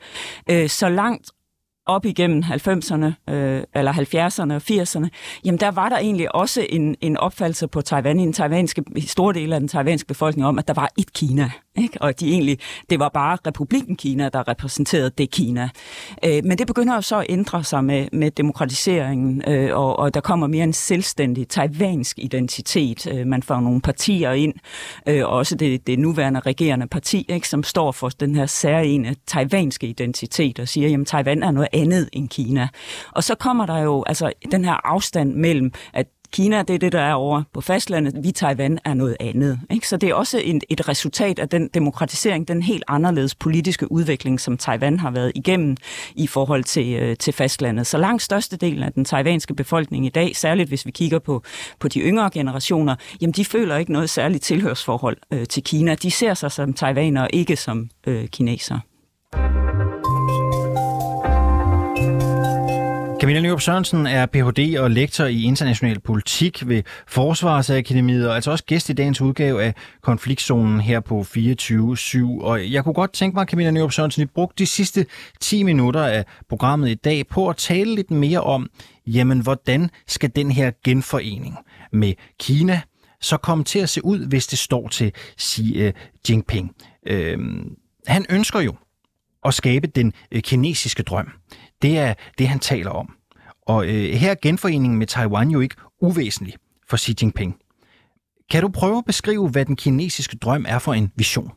Øh, 0.50 0.70
så 0.70 0.90
langt 0.90 1.32
op 1.86 2.06
igennem 2.06 2.44
90'erne, 2.44 3.34
øh, 3.34 3.63
eller 3.75 3.94
70'erne 3.94 4.54
og 4.54 4.62
80'erne, 4.72 5.08
jamen 5.46 5.60
der 5.60 5.72
var 5.72 5.89
der 5.89 5.98
egentlig 5.98 6.36
også 6.36 6.65
en, 6.70 6.96
en 7.01 7.18
opfattelse 7.18 7.68
på 7.68 7.82
Taiwan, 7.82 8.20
i 8.20 8.25
den 8.25 8.34
taiwanske, 8.34 8.84
store 9.08 9.34
del 9.34 9.54
af 9.54 9.60
den 9.60 9.70
taiwanske 9.70 10.08
befolkning 10.08 10.48
om, 10.48 10.60
at 10.60 10.68
der 10.68 10.74
var 10.74 10.89
et 10.98 11.13
Kina. 11.13 11.51
Ikke? 11.77 12.01
Og 12.01 12.20
de 12.20 12.32
egentlig, 12.32 12.60
det 12.89 13.00
var 13.00 13.10
bare 13.10 13.38
republikken 13.48 13.96
Kina, 13.96 14.30
der 14.30 14.48
repræsenterede 14.48 15.12
det 15.18 15.32
Kina. 15.32 15.70
Øh, 16.25 16.42
men 16.44 16.58
det 16.58 16.68
begynder 16.68 16.96
jo 16.96 17.01
så 17.01 17.20
at 17.20 17.25
ændre 17.30 17.63
sig 17.63 17.84
med, 17.84 18.08
med 18.13 18.32
demokratiseringen, 18.32 19.44
øh, 19.48 19.77
og, 19.77 20.00
og 20.00 20.13
der 20.13 20.22
kommer 20.22 20.48
mere 20.48 20.63
en 20.63 20.74
selvstændig 20.74 21.48
taiwansk 21.48 22.20
identitet. 22.20 23.08
Øh, 23.08 23.27
man 23.27 23.44
får 23.44 23.60
nogle 23.60 23.82
partier 23.82 24.32
ind, 24.32 24.54
øh, 25.08 25.25
også 25.25 25.56
det, 25.56 25.88
det 25.88 26.00
nuværende 26.00 26.39
regerende 26.39 26.88
parti, 26.88 27.25
ikke, 27.30 27.50
som 27.50 27.63
står 27.63 27.92
for 27.92 28.10
den 28.10 28.36
her 28.36 28.46
særlige 28.46 29.15
taiwanske 29.27 29.88
identitet 29.88 30.60
og 30.60 30.68
siger, 30.68 30.89
jamen 30.89 31.06
Taiwan 31.06 31.44
er 31.44 31.51
noget 31.51 31.68
andet 31.75 32.10
end 32.13 32.29
Kina. 32.29 32.67
Og 33.12 33.24
så 33.24 33.36
kommer 33.36 33.65
der 33.65 33.77
jo 33.77 34.03
altså 34.08 34.32
den 34.51 34.65
her 34.65 34.88
afstand 34.88 35.34
mellem, 35.34 35.72
at 35.94 36.08
Kina, 36.36 36.62
det 36.62 36.74
er 36.74 36.79
det, 36.79 36.91
der 36.91 37.00
er 37.00 37.13
over 37.13 37.44
på 37.53 37.62
fastlandet. 37.62 38.24
Vi 38.24 38.32
Taiwan 38.32 38.79
er 38.86 38.94
noget 38.94 39.17
andet. 39.20 39.60
Ikke? 39.72 39.88
Så 39.88 39.98
det 39.98 40.10
er 40.10 40.13
også 40.13 40.41
et, 40.44 40.63
et 40.70 40.89
resultat 40.89 41.39
af 41.39 41.50
den 41.50 41.70
demokratisering, 41.74 42.48
den 42.48 42.63
helt 42.63 42.84
anderledes 42.88 43.36
politiske 43.36 43.91
udvikling, 43.91 44.39
som 44.39 44.58
Taiwan 44.58 45.00
har 45.00 45.12
været 45.12 45.32
igennem 45.36 45.77
i 46.15 46.27
forhold 46.27 46.63
til, 46.63 46.94
øh, 46.94 47.17
til 47.17 47.34
fastlandet. 47.34 47.88
Så 47.88 47.98
langt 47.98 48.24
størstedelen 48.24 48.84
af 48.84 48.94
den 48.94 49.05
taiwanske 49.05 49.55
befolkning 49.55 50.05
i 50.05 50.10
dag, 50.10 50.36
særligt 50.36 50.70
hvis 50.70 50.86
vi 50.86 50.91
kigger 50.91 51.20
på, 51.20 51.44
på 51.79 51.88
de 51.88 52.00
yngre 52.00 52.29
generationer, 52.34 52.96
jamen 53.22 53.34
de 53.34 53.46
føler 53.46 53.77
ikke 53.77 53.91
noget 53.91 54.10
særligt 54.10 54.44
tilhørsforhold 54.44 55.17
øh, 55.34 55.48
til 55.48 55.63
Kina. 55.63 55.96
De 55.96 56.12
ser 56.12 56.34
sig 56.34 56.51
som 56.51 56.74
taiwanere, 56.74 57.36
ikke 57.36 57.55
som 57.55 57.89
øh, 58.08 58.27
kinesere. 58.27 58.79
Camilla 63.25 63.41
Nyrup 63.41 63.62
Sørensen 63.62 64.08
er 64.08 64.25
Ph.D. 64.25 64.79
og 64.79 64.91
lektor 64.91 65.25
i 65.25 65.44
international 65.44 66.00
politik 66.00 66.67
ved 66.67 66.84
Forsvarsakademiet, 67.08 68.29
og 68.29 68.36
altså 68.36 68.51
også 68.51 68.63
gæst 68.63 68.89
i 68.89 68.94
dagens 68.94 69.22
udgave 69.22 69.63
af 69.63 69.74
Konfliktzonen 70.01 70.79
her 70.79 71.00
på 71.00 71.22
24.7. 71.22 72.44
Og 72.44 72.72
jeg 72.72 72.84
kunne 72.84 72.94
godt 72.94 73.13
tænke 73.13 73.36
mig, 73.36 73.48
Camilla 73.48 73.72
Nyrup 73.72 73.91
Sørensen, 73.91 74.22
at 74.22 74.27
I 74.27 74.32
brugte 74.36 74.63
de 74.63 74.65
sidste 74.65 75.05
10 75.39 75.63
minutter 75.63 76.03
af 76.03 76.25
programmet 76.50 76.89
i 76.89 76.94
dag 76.94 77.27
på 77.27 77.50
at 77.50 77.58
tale 77.58 77.96
lidt 77.96 78.12
mere 78.12 78.41
om, 78.41 78.70
jamen 79.08 79.39
hvordan 79.39 79.89
skal 80.08 80.32
den 80.36 80.51
her 80.51 80.72
genforening 80.84 81.58
med 81.91 82.13
Kina 82.39 82.82
så 83.22 83.38
komme 83.38 83.63
til 83.63 83.79
at 83.79 83.89
se 83.89 84.05
ud, 84.05 84.27
hvis 84.27 84.48
det 84.48 84.60
står 84.60 84.88
til 84.88 85.12
Xi 85.39 85.77
øh, 85.77 85.94
Jinping. 86.29 86.75
Øhm, 87.08 87.75
han 88.08 88.25
ønsker 88.29 88.60
jo 88.60 88.75
at 89.46 89.54
skabe 89.54 89.88
den 89.88 90.14
øh, 90.32 90.42
kinesiske 90.42 91.04
drøm. 91.04 91.30
Det 91.82 91.98
er 91.98 92.14
det, 92.38 92.48
han 92.48 92.60
taler 92.60 92.92
om. 92.92 93.16
Og 93.62 93.88
øh, 93.88 94.14
her 94.14 94.32
er 94.32 94.36
genforeningen 94.42 95.00
med 95.00 95.08
Taiwan 95.08 95.50
jo 95.50 95.60
ikke 95.60 95.75
uvæsentlig 96.02 96.54
for 96.90 96.98
Xi 96.98 97.16
Jinping. 97.22 97.56
Kan 98.52 98.62
du 98.62 98.70
prøve 98.70 98.98
at 98.98 99.06
beskrive, 99.06 99.50
hvad 99.50 99.66
den 99.66 99.75
kinesiske 99.75 100.38
drøm 100.38 100.66
er 100.68 100.80
for 100.80 100.94
en 100.94 101.12
vision? 101.16 101.52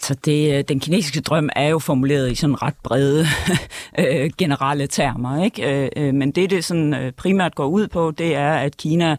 Så 0.00 0.14
det, 0.14 0.58
øh, 0.58 0.64
den 0.68 0.80
kinesiske 0.80 1.20
drøm 1.20 1.48
er 1.56 1.68
jo 1.68 1.78
formuleret 1.78 2.32
i 2.32 2.34
sådan 2.34 2.62
ret 2.62 2.74
brede 2.82 3.26
øh, 3.98 4.30
generelle 4.38 4.86
termer. 4.86 5.44
Ikke? 5.44 5.84
Øh, 5.84 5.88
øh 5.96 6.14
men 6.14 6.30
det, 6.30 6.50
det 6.50 6.64
sådan 6.64 7.12
primært 7.16 7.54
går 7.54 7.66
ud 7.66 7.88
på, 7.88 8.10
det 8.10 8.34
er, 8.34 8.52
at 8.52 8.76
Kina 8.76 9.16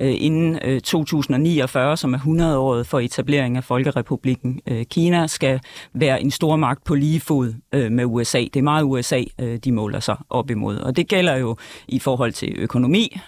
Øh, 0.00 0.14
inden 0.18 0.58
øh, 0.64 0.80
2049, 0.80 1.96
som 1.96 2.14
er 2.14 2.18
100-året 2.18 2.86
for 2.86 3.00
etablering 3.00 3.56
af 3.56 3.64
Folkerepublikken 3.64 4.60
øh, 4.66 4.84
Kina, 4.84 5.26
skal 5.26 5.60
være 5.92 6.22
en 6.22 6.30
stor 6.30 6.56
magt 6.56 6.84
på 6.84 6.94
lige 6.94 7.20
fod 7.20 7.54
med 7.90 8.04
USA. 8.04 8.38
Det 8.38 8.56
er 8.56 8.62
meget 8.62 8.84
USA, 8.84 9.22
de 9.64 9.72
måler 9.72 10.00
sig 10.00 10.16
op 10.30 10.50
imod. 10.50 10.78
Og 10.78 10.96
det 10.96 11.08
gælder 11.08 11.36
jo 11.36 11.56
i 11.88 11.98
forhold 11.98 12.32
til 12.32 12.54
økonomi, 12.56 13.20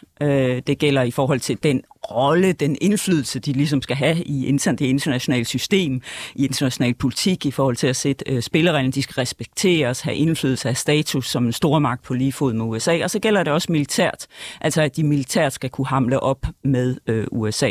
det 0.66 0.78
gælder 0.78 1.02
i 1.02 1.10
forhold 1.10 1.40
til 1.40 1.62
den 1.62 1.82
rolle, 2.10 2.52
den 2.52 2.76
indflydelse, 2.80 3.38
de 3.38 3.52
ligesom 3.52 3.82
skal 3.82 3.96
have 3.96 4.22
i 4.22 4.58
det 4.66 4.80
internationale 4.80 5.44
system, 5.44 6.02
i 6.34 6.44
international 6.44 6.94
politik 6.94 7.46
i 7.46 7.50
forhold 7.50 7.76
til 7.76 7.86
at 7.86 7.96
sætte 7.96 8.24
øh, 8.28 8.42
spillereglerne. 8.42 8.92
De 8.92 9.02
skal 9.02 9.14
respekteres, 9.14 10.00
have 10.00 10.16
indflydelse, 10.16 10.68
have 10.68 10.74
status 10.74 11.30
som 11.30 11.46
en 11.46 11.52
stor 11.52 11.78
magt 11.78 12.02
på 12.02 12.14
lige 12.14 12.32
fod 12.32 12.52
med 12.52 12.64
USA. 12.64 13.04
Og 13.04 13.10
så 13.10 13.18
gælder 13.18 13.42
det 13.42 13.52
også 13.52 13.72
militært, 13.72 14.26
altså 14.60 14.82
at 14.82 14.96
de 14.96 15.04
militært 15.04 15.52
skal 15.52 15.70
kunne 15.70 15.86
hamle 15.86 16.20
op 16.20 16.46
med 16.64 16.96
øh, 17.06 17.26
USA. 17.32 17.70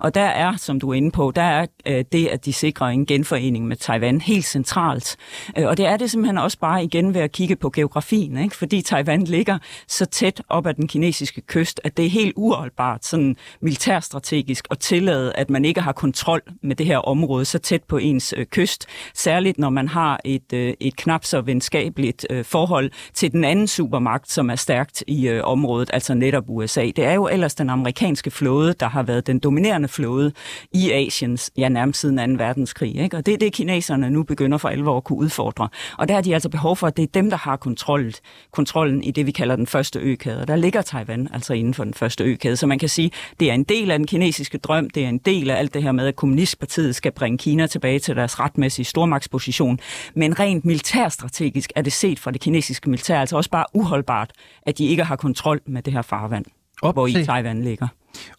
Og 0.00 0.14
der 0.14 0.20
er, 0.20 0.56
som 0.56 0.80
du 0.80 0.90
er 0.90 0.94
inde 0.94 1.10
på, 1.10 1.32
der 1.36 1.42
er 1.42 1.66
øh, 1.86 2.04
det, 2.12 2.26
at 2.26 2.44
de 2.44 2.52
sikrer 2.52 2.86
en 2.86 3.06
genforening 3.06 3.66
med 3.66 3.76
Taiwan 3.76 4.20
helt 4.20 4.44
centralt. 4.44 5.16
Øh, 5.58 5.66
og 5.66 5.76
det 5.76 5.86
er 5.86 5.96
det 5.96 6.10
simpelthen 6.10 6.38
også 6.38 6.58
bare 6.58 6.84
igen 6.84 7.14
ved 7.14 7.20
at 7.20 7.32
kigge 7.32 7.56
på 7.56 7.70
geografien, 7.70 8.38
ikke? 8.38 8.56
fordi 8.56 8.82
Taiwan 8.82 9.24
ligger 9.24 9.58
så 9.88 10.04
tæt 10.04 10.42
op 10.48 10.66
ad 10.66 10.74
den 10.74 10.88
kinesiske 10.88 11.40
kyst, 11.40 11.80
at 11.84 11.96
det 11.96 12.06
er 12.06 12.10
helt 12.10 12.32
uholdbart 12.36 13.04
sådan 13.04 13.36
militærstrategisk 13.60 14.66
at 14.70 14.78
tillade, 14.78 15.32
at 15.32 15.50
man 15.50 15.64
ikke 15.64 15.80
har 15.80 15.92
kontrol 15.92 16.42
med 16.62 16.76
det 16.76 16.86
her 16.86 16.98
område 16.98 17.44
så 17.44 17.58
tæt 17.58 17.82
på 17.82 17.96
ens 17.96 18.34
øh, 18.36 18.46
kyst, 18.46 18.86
særligt 19.14 19.58
når 19.58 19.70
man 19.70 19.88
har 19.88 20.20
et, 20.24 20.52
øh, 20.52 20.74
et 20.80 20.96
knap 20.96 21.24
så 21.24 21.40
venskabeligt 21.40 22.26
øh, 22.30 22.44
forhold 22.44 22.90
til 23.14 23.32
den 23.32 23.44
anden 23.44 23.66
supermagt, 23.66 24.30
som 24.30 24.50
er 24.50 24.56
stærkt 24.56 25.04
i 25.06 25.28
øh, 25.28 25.44
området, 25.44 25.90
altså 25.92 26.14
netop 26.14 26.44
USA. 26.48 26.84
Det 26.96 27.04
er 27.04 27.12
jo 27.12 27.28
ellers 27.28 27.54
den 27.54 27.70
amerikanske 27.70 28.29
flåde, 28.30 28.74
der 28.80 28.88
har 28.88 29.02
været 29.02 29.26
den 29.26 29.38
dominerende 29.38 29.88
flåde 29.88 30.32
i 30.72 30.90
Asien, 30.90 31.38
ja 31.56 31.68
nærmest 31.68 32.00
siden 32.00 32.38
2. 32.38 32.44
verdenskrig. 32.44 32.96
Ikke? 32.96 33.16
Og 33.16 33.26
det 33.26 33.34
er 33.34 33.38
det, 33.38 33.52
kineserne 33.52 34.10
nu 34.10 34.22
begynder 34.22 34.58
for 34.58 34.68
alvor 34.68 34.96
at 34.96 35.04
kunne 35.04 35.18
udfordre. 35.18 35.68
Og 35.98 36.08
der 36.08 36.14
har 36.14 36.22
de 36.22 36.34
altså 36.34 36.48
behov 36.48 36.76
for, 36.76 36.86
at 36.86 36.96
det 36.96 37.02
er 37.02 37.06
dem, 37.14 37.30
der 37.30 37.36
har 37.36 37.56
kontrollen, 37.56 38.12
kontrollen 38.52 39.04
i 39.04 39.10
det, 39.10 39.26
vi 39.26 39.30
kalder 39.30 39.56
den 39.56 39.66
første 39.66 39.98
økæde. 39.98 40.40
Og 40.40 40.48
der 40.48 40.56
ligger 40.56 40.82
Taiwan 40.82 41.28
altså 41.32 41.54
inden 41.54 41.74
for 41.74 41.84
den 41.84 41.94
første 41.94 42.24
økæde. 42.24 42.56
Så 42.56 42.66
man 42.66 42.78
kan 42.78 42.88
sige, 42.88 43.10
det 43.40 43.50
er 43.50 43.54
en 43.54 43.64
del 43.64 43.90
af 43.90 43.98
den 43.98 44.06
kinesiske 44.06 44.58
drøm, 44.58 44.90
det 44.90 45.04
er 45.04 45.08
en 45.08 45.18
del 45.18 45.50
af 45.50 45.58
alt 45.58 45.74
det 45.74 45.82
her 45.82 45.92
med, 45.92 46.06
at 46.06 46.16
Kommunistpartiet 46.16 46.96
skal 46.96 47.12
bringe 47.12 47.38
Kina 47.38 47.66
tilbage 47.66 47.98
til 47.98 48.16
deres 48.16 48.40
retmæssige 48.40 48.84
stormagtsposition. 48.84 49.78
Men 50.14 50.40
rent 50.40 50.64
militærstrategisk 50.64 51.72
er 51.76 51.82
det 51.82 51.92
set 51.92 52.18
fra 52.18 52.30
det 52.30 52.40
kinesiske 52.40 52.90
militær 52.90 53.20
altså 53.20 53.36
også 53.36 53.50
bare 53.50 53.64
uholdbart, 53.74 54.32
at 54.62 54.78
de 54.78 54.86
ikke 54.86 55.04
har 55.04 55.16
kontrol 55.16 55.60
med 55.66 55.82
det 55.82 55.92
her 55.92 56.02
farvand, 56.02 56.44
op 56.82 56.94
hvor 56.94 57.06
i 57.06 57.24
Taiwan 57.24 57.62
ligger. 57.62 57.88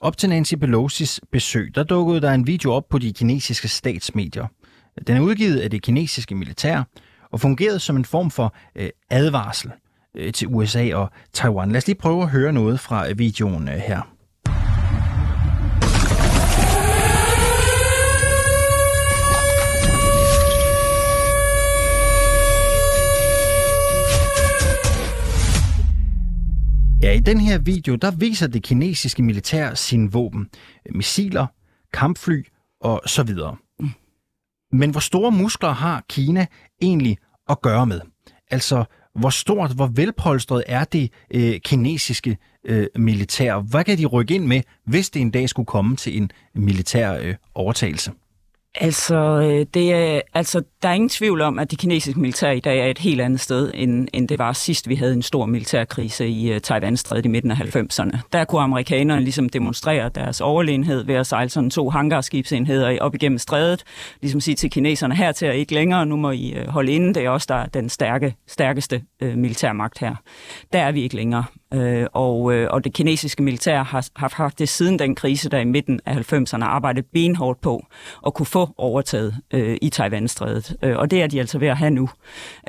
Op 0.02 0.18
til 0.18 0.30
Nancy 0.30 0.54
Pelosi's 0.54 1.20
besøg, 1.32 1.72
der 1.76 1.84
dukkede 1.84 2.22
der 2.22 2.32
en 2.32 2.48
video 2.48 2.74
op 2.74 2.90
på 2.90 2.98
de 2.98 3.14
kinesiske 3.14 3.68
statsmedier. 3.68 4.48
Den 5.08 5.18
er 5.18 5.22
udgivet 5.22 5.60
af 5.60 5.70
det 5.70 5.82
kinesiske 5.82 6.36
militær 6.36 6.84
og 7.32 7.40
fungerede 7.40 7.80
som 7.80 7.96
en 7.96 8.06
form 8.06 8.32
for 8.32 8.56
øh, 8.76 8.90
advarsel 9.10 9.72
øh, 10.16 10.34
til 10.34 10.48
USA 10.48 10.96
og 10.96 11.10
Taiwan. 11.34 11.72
Lad 11.72 11.78
os 11.78 11.88
lige 11.88 11.98
prøve 11.98 12.24
at 12.24 12.30
høre 12.30 12.54
noget 12.54 12.80
fra 12.80 13.10
øh, 13.10 13.20
videoen 13.20 13.68
øh, 13.68 13.76
her. 13.76 14.02
Ja, 27.02 27.12
i 27.12 27.20
den 27.20 27.40
her 27.40 27.58
video, 27.58 27.96
der 27.96 28.12
viser 28.12 28.48
det 28.48 28.64
kinesiske 28.64 29.24
militær 29.24 29.74
sine 29.74 30.12
våben. 30.12 30.50
Missiler, 30.90 31.48
kampfly 31.94 32.44
og 32.82 33.02
så 33.06 33.24
videre. 33.24 33.56
Men 34.72 34.92
hvor 34.92 35.00
store 35.00 35.32
muskler 35.32 35.72
har 35.72 36.04
Kina 36.10 36.46
egentlig 36.82 37.18
at 37.50 37.62
gøre 37.62 37.86
med? 37.86 38.02
Altså, 38.52 38.84
hvor 39.16 39.30
stort, 39.30 39.76
hvor 39.76 39.88
velpolstret 39.88 40.64
er 40.68 40.84
det 40.84 41.12
øh, 41.34 41.60
kinesiske 41.60 42.38
øh, 42.66 42.88
militær? 42.96 43.60
Hvad 43.60 43.84
kan 43.84 43.98
de 43.98 44.06
rykke 44.06 44.36
ind 44.36 44.46
med, 44.46 44.62
hvis 44.86 45.10
det 45.10 45.22
en 45.22 45.32
dag 45.32 45.50
skulle 45.50 45.66
komme 45.66 45.96
til 45.96 46.18
en 46.18 46.32
militær 46.56 47.14
øh, 47.14 47.36
overtagelse? 47.56 48.12
Altså, 48.76 49.16
øh, 49.16 49.66
det 49.74 49.94
er, 49.94 50.22
altså, 50.34 50.64
der 50.82 50.90
er 50.90 50.94
ingen 50.94 51.10
tvivl 51.10 51.42
om, 51.42 51.60
at 51.60 51.72
det 51.72 51.80
kinesiske 51.80 52.20
militær 52.20 52.52
i 52.52 52.60
dag 52.60 52.80
er 52.80 52.86
et 52.86 52.98
helt 52.98 53.22
andet 53.22 53.40
sted, 53.40 53.72
end, 53.74 54.08
end 54.14 54.28
det 54.28 54.40
var 54.40 54.54
sidst, 54.54 54.90
vi 54.90 54.96
havde 54.96 55.14
en 55.14 55.22
stor 55.22 55.46
militærkrise 55.46 56.28
i 56.28 56.50
øh, 56.50 56.56
uh, 56.56 56.62
taiwan 56.62 56.98
i 57.24 57.28
midten 57.28 57.52
af 57.52 57.56
90'erne. 57.56 58.20
Der 58.34 58.46
kunne 58.46 58.62
amerikanerne 58.62 59.22
ligesom 59.22 59.50
demonstrere 59.50 60.10
deres 60.10 60.42
overlegenhed 60.42 61.04
ved 61.04 61.16
at 61.16 61.28
sejle 61.28 61.50
sådan 61.50 61.70
to 61.70 61.90
hangarskibsenheder 61.90 62.98
op 63.02 63.16
igennem 63.16 63.38
strædet, 63.38 63.84
ligesom 64.22 64.42
sige 64.42 64.56
til 64.56 64.70
kineserne, 64.70 65.16
her 65.16 65.32
til 65.32 65.56
ikke 65.56 65.74
længere, 65.74 66.06
nu 66.06 66.16
må 66.16 66.32
I 66.32 66.54
øh, 66.54 66.68
holde 66.68 66.92
inde, 66.92 67.14
det 67.14 67.26
er 67.26 67.30
også 67.30 67.46
der 67.50 67.56
er 67.56 67.66
den 67.66 67.90
stærke, 67.90 68.36
stærkeste 68.48 69.04
uh, 69.22 69.38
militærmagt 69.38 70.00
her. 70.00 70.16
Der 70.74 70.80
er 70.80 70.92
vi 70.92 71.02
ikke 71.02 71.16
længere. 71.16 71.44
Øh, 71.74 72.08
og, 72.14 72.54
øh, 72.54 72.68
og 72.72 72.84
det 72.84 72.94
kinesiske 72.94 73.44
militær 73.44 73.84
har, 73.84 74.10
har 74.16 74.28
faktisk 74.28 74.76
siden 74.76 75.00
den 75.00 75.16
krise, 75.16 75.50
der 75.50 75.60
i 75.60 75.66
midten 75.66 76.00
af 76.06 76.34
90'erne 76.34 76.64
arbejdet 76.64 77.06
benhårdt 77.14 77.62
på 77.62 77.86
at 78.26 78.34
kunne 78.34 78.46
få 78.46 78.70
overtaget 78.78 79.36
øh, 79.54 79.78
i 79.82 79.90
Taiwan-strædet. 79.90 80.76
Øh, 80.84 80.98
og 80.98 81.12
det 81.12 81.22
er 81.22 81.28
de 81.28 81.40
altså 81.40 81.60
ved 81.60 81.68
at 81.68 81.78
have 81.78 81.92
nu. 81.92 82.10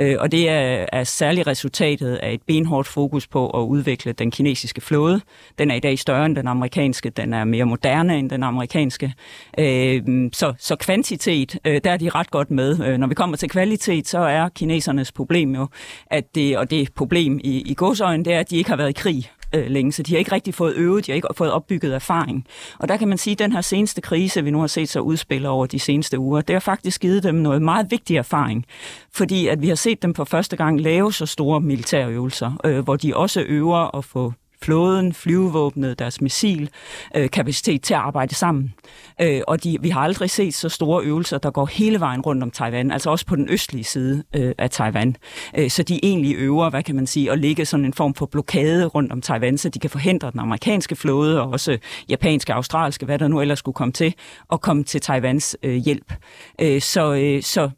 Øh, 0.00 0.16
og 0.18 0.32
det 0.32 0.48
er, 0.48 0.86
er 0.92 1.04
særligt 1.04 1.46
resultatet 1.46 2.14
af 2.14 2.32
et 2.32 2.42
benhårdt 2.46 2.88
fokus 2.88 3.26
på 3.26 3.50
at 3.50 3.66
udvikle 3.66 4.12
den 4.12 4.30
kinesiske 4.30 4.80
flåde. 4.80 5.20
Den 5.58 5.70
er 5.70 5.74
i 5.74 5.80
dag 5.80 5.98
større 5.98 6.26
end 6.26 6.36
den 6.36 6.48
amerikanske, 6.48 7.10
den 7.10 7.32
er 7.32 7.44
mere 7.44 7.64
moderne 7.64 8.18
end 8.18 8.30
den 8.30 8.42
amerikanske. 8.42 9.14
Øh, 9.58 10.02
så, 10.32 10.54
så 10.58 10.76
kvantitet, 10.76 11.58
øh, 11.64 11.80
der 11.84 11.90
er 11.90 11.96
de 11.96 12.08
ret 12.08 12.30
godt 12.30 12.50
med. 12.50 12.86
Øh, 12.86 12.98
når 12.98 13.06
vi 13.06 13.14
kommer 13.14 13.36
til 13.36 13.48
kvalitet, 13.48 14.08
så 14.08 14.18
er 14.18 14.48
kinesernes 14.48 15.12
problem 15.12 15.54
jo, 15.54 15.68
at 16.06 16.34
det, 16.34 16.58
og 16.58 16.70
det 16.70 16.94
problem 16.94 17.40
i, 17.44 17.62
i 17.66 17.74
godsøjen, 17.74 18.24
det 18.24 18.32
er, 18.32 18.40
at 18.40 18.50
de 18.50 18.56
ikke 18.56 18.70
har 18.70 18.76
været 18.76 18.91
i 18.92 18.94
krig 19.00 19.30
øh, 19.54 19.66
længe, 19.66 19.92
så 19.92 20.02
de 20.02 20.12
har 20.12 20.18
ikke 20.18 20.32
rigtig 20.32 20.54
fået 20.54 20.74
øvet, 20.76 21.06
de 21.06 21.12
har 21.12 21.16
ikke 21.16 21.28
fået 21.36 21.52
opbygget 21.52 21.94
erfaring. 21.94 22.46
Og 22.78 22.88
der 22.88 22.96
kan 22.96 23.08
man 23.08 23.18
sige, 23.18 23.32
at 23.32 23.38
den 23.38 23.52
her 23.52 23.60
seneste 23.60 24.00
krise, 24.00 24.44
vi 24.44 24.50
nu 24.50 24.60
har 24.60 24.66
set 24.66 24.88
sig 24.88 25.02
udspille 25.02 25.48
over 25.48 25.66
de 25.66 25.78
seneste 25.78 26.18
uger, 26.18 26.40
det 26.40 26.54
har 26.54 26.60
faktisk 26.60 27.00
givet 27.00 27.22
dem 27.22 27.34
noget 27.34 27.62
meget 27.62 27.90
vigtig 27.90 28.16
erfaring, 28.16 28.66
fordi 29.12 29.46
at 29.46 29.62
vi 29.62 29.68
har 29.68 29.74
set 29.74 30.02
dem 30.02 30.14
for 30.14 30.24
første 30.24 30.56
gang 30.56 30.80
lave 30.80 31.12
så 31.12 31.26
store 31.26 31.60
militærøvelser, 31.60 32.52
øh, 32.64 32.78
hvor 32.78 32.96
de 32.96 33.16
også 33.16 33.40
øver 33.40 33.96
at 33.96 34.04
få 34.04 34.32
flåden, 34.62 35.12
flyvevåbnet, 35.12 35.98
deres 35.98 36.20
missilkapacitet 36.20 37.74
øh, 37.74 37.80
til 37.80 37.94
at 37.94 38.00
arbejde 38.00 38.34
sammen. 38.34 38.74
Øh, 39.20 39.40
og 39.48 39.64
de, 39.64 39.78
vi 39.80 39.88
har 39.88 40.00
aldrig 40.00 40.30
set 40.30 40.54
så 40.54 40.68
store 40.68 41.04
øvelser, 41.04 41.38
der 41.38 41.50
går 41.50 41.66
hele 41.66 42.00
vejen 42.00 42.20
rundt 42.20 42.42
om 42.42 42.50
Taiwan, 42.50 42.90
altså 42.90 43.10
også 43.10 43.26
på 43.26 43.36
den 43.36 43.48
østlige 43.50 43.84
side 43.84 44.24
øh, 44.36 44.52
af 44.58 44.70
Taiwan. 44.70 45.16
Øh, 45.58 45.70
så 45.70 45.82
de 45.82 46.04
egentlig 46.04 46.36
øver, 46.36 46.70
hvad 46.70 46.82
kan 46.82 46.96
man 46.96 47.06
sige, 47.06 47.32
at 47.32 47.38
lægge 47.38 47.64
sådan 47.64 47.86
en 47.86 47.94
form 47.94 48.14
for 48.14 48.26
blokade 48.26 48.86
rundt 48.86 49.12
om 49.12 49.20
Taiwan, 49.20 49.58
så 49.58 49.68
de 49.68 49.78
kan 49.78 49.90
forhindre 49.90 50.30
den 50.30 50.40
amerikanske 50.40 50.96
flåde, 50.96 51.40
og 51.40 51.50
også 51.50 51.78
japanske, 52.08 52.54
australske, 52.54 53.06
hvad 53.06 53.18
der 53.18 53.28
nu 53.28 53.40
ellers 53.40 53.58
skulle 53.58 53.74
komme 53.74 53.92
til, 53.92 54.14
at 54.52 54.60
komme 54.60 54.84
til 54.84 55.00
Taiwans 55.00 55.56
øh, 55.62 55.74
hjælp. 55.74 56.12
Øh, 56.60 56.80
så, 56.80 57.14
øh, 57.14 57.42
så 57.42 57.70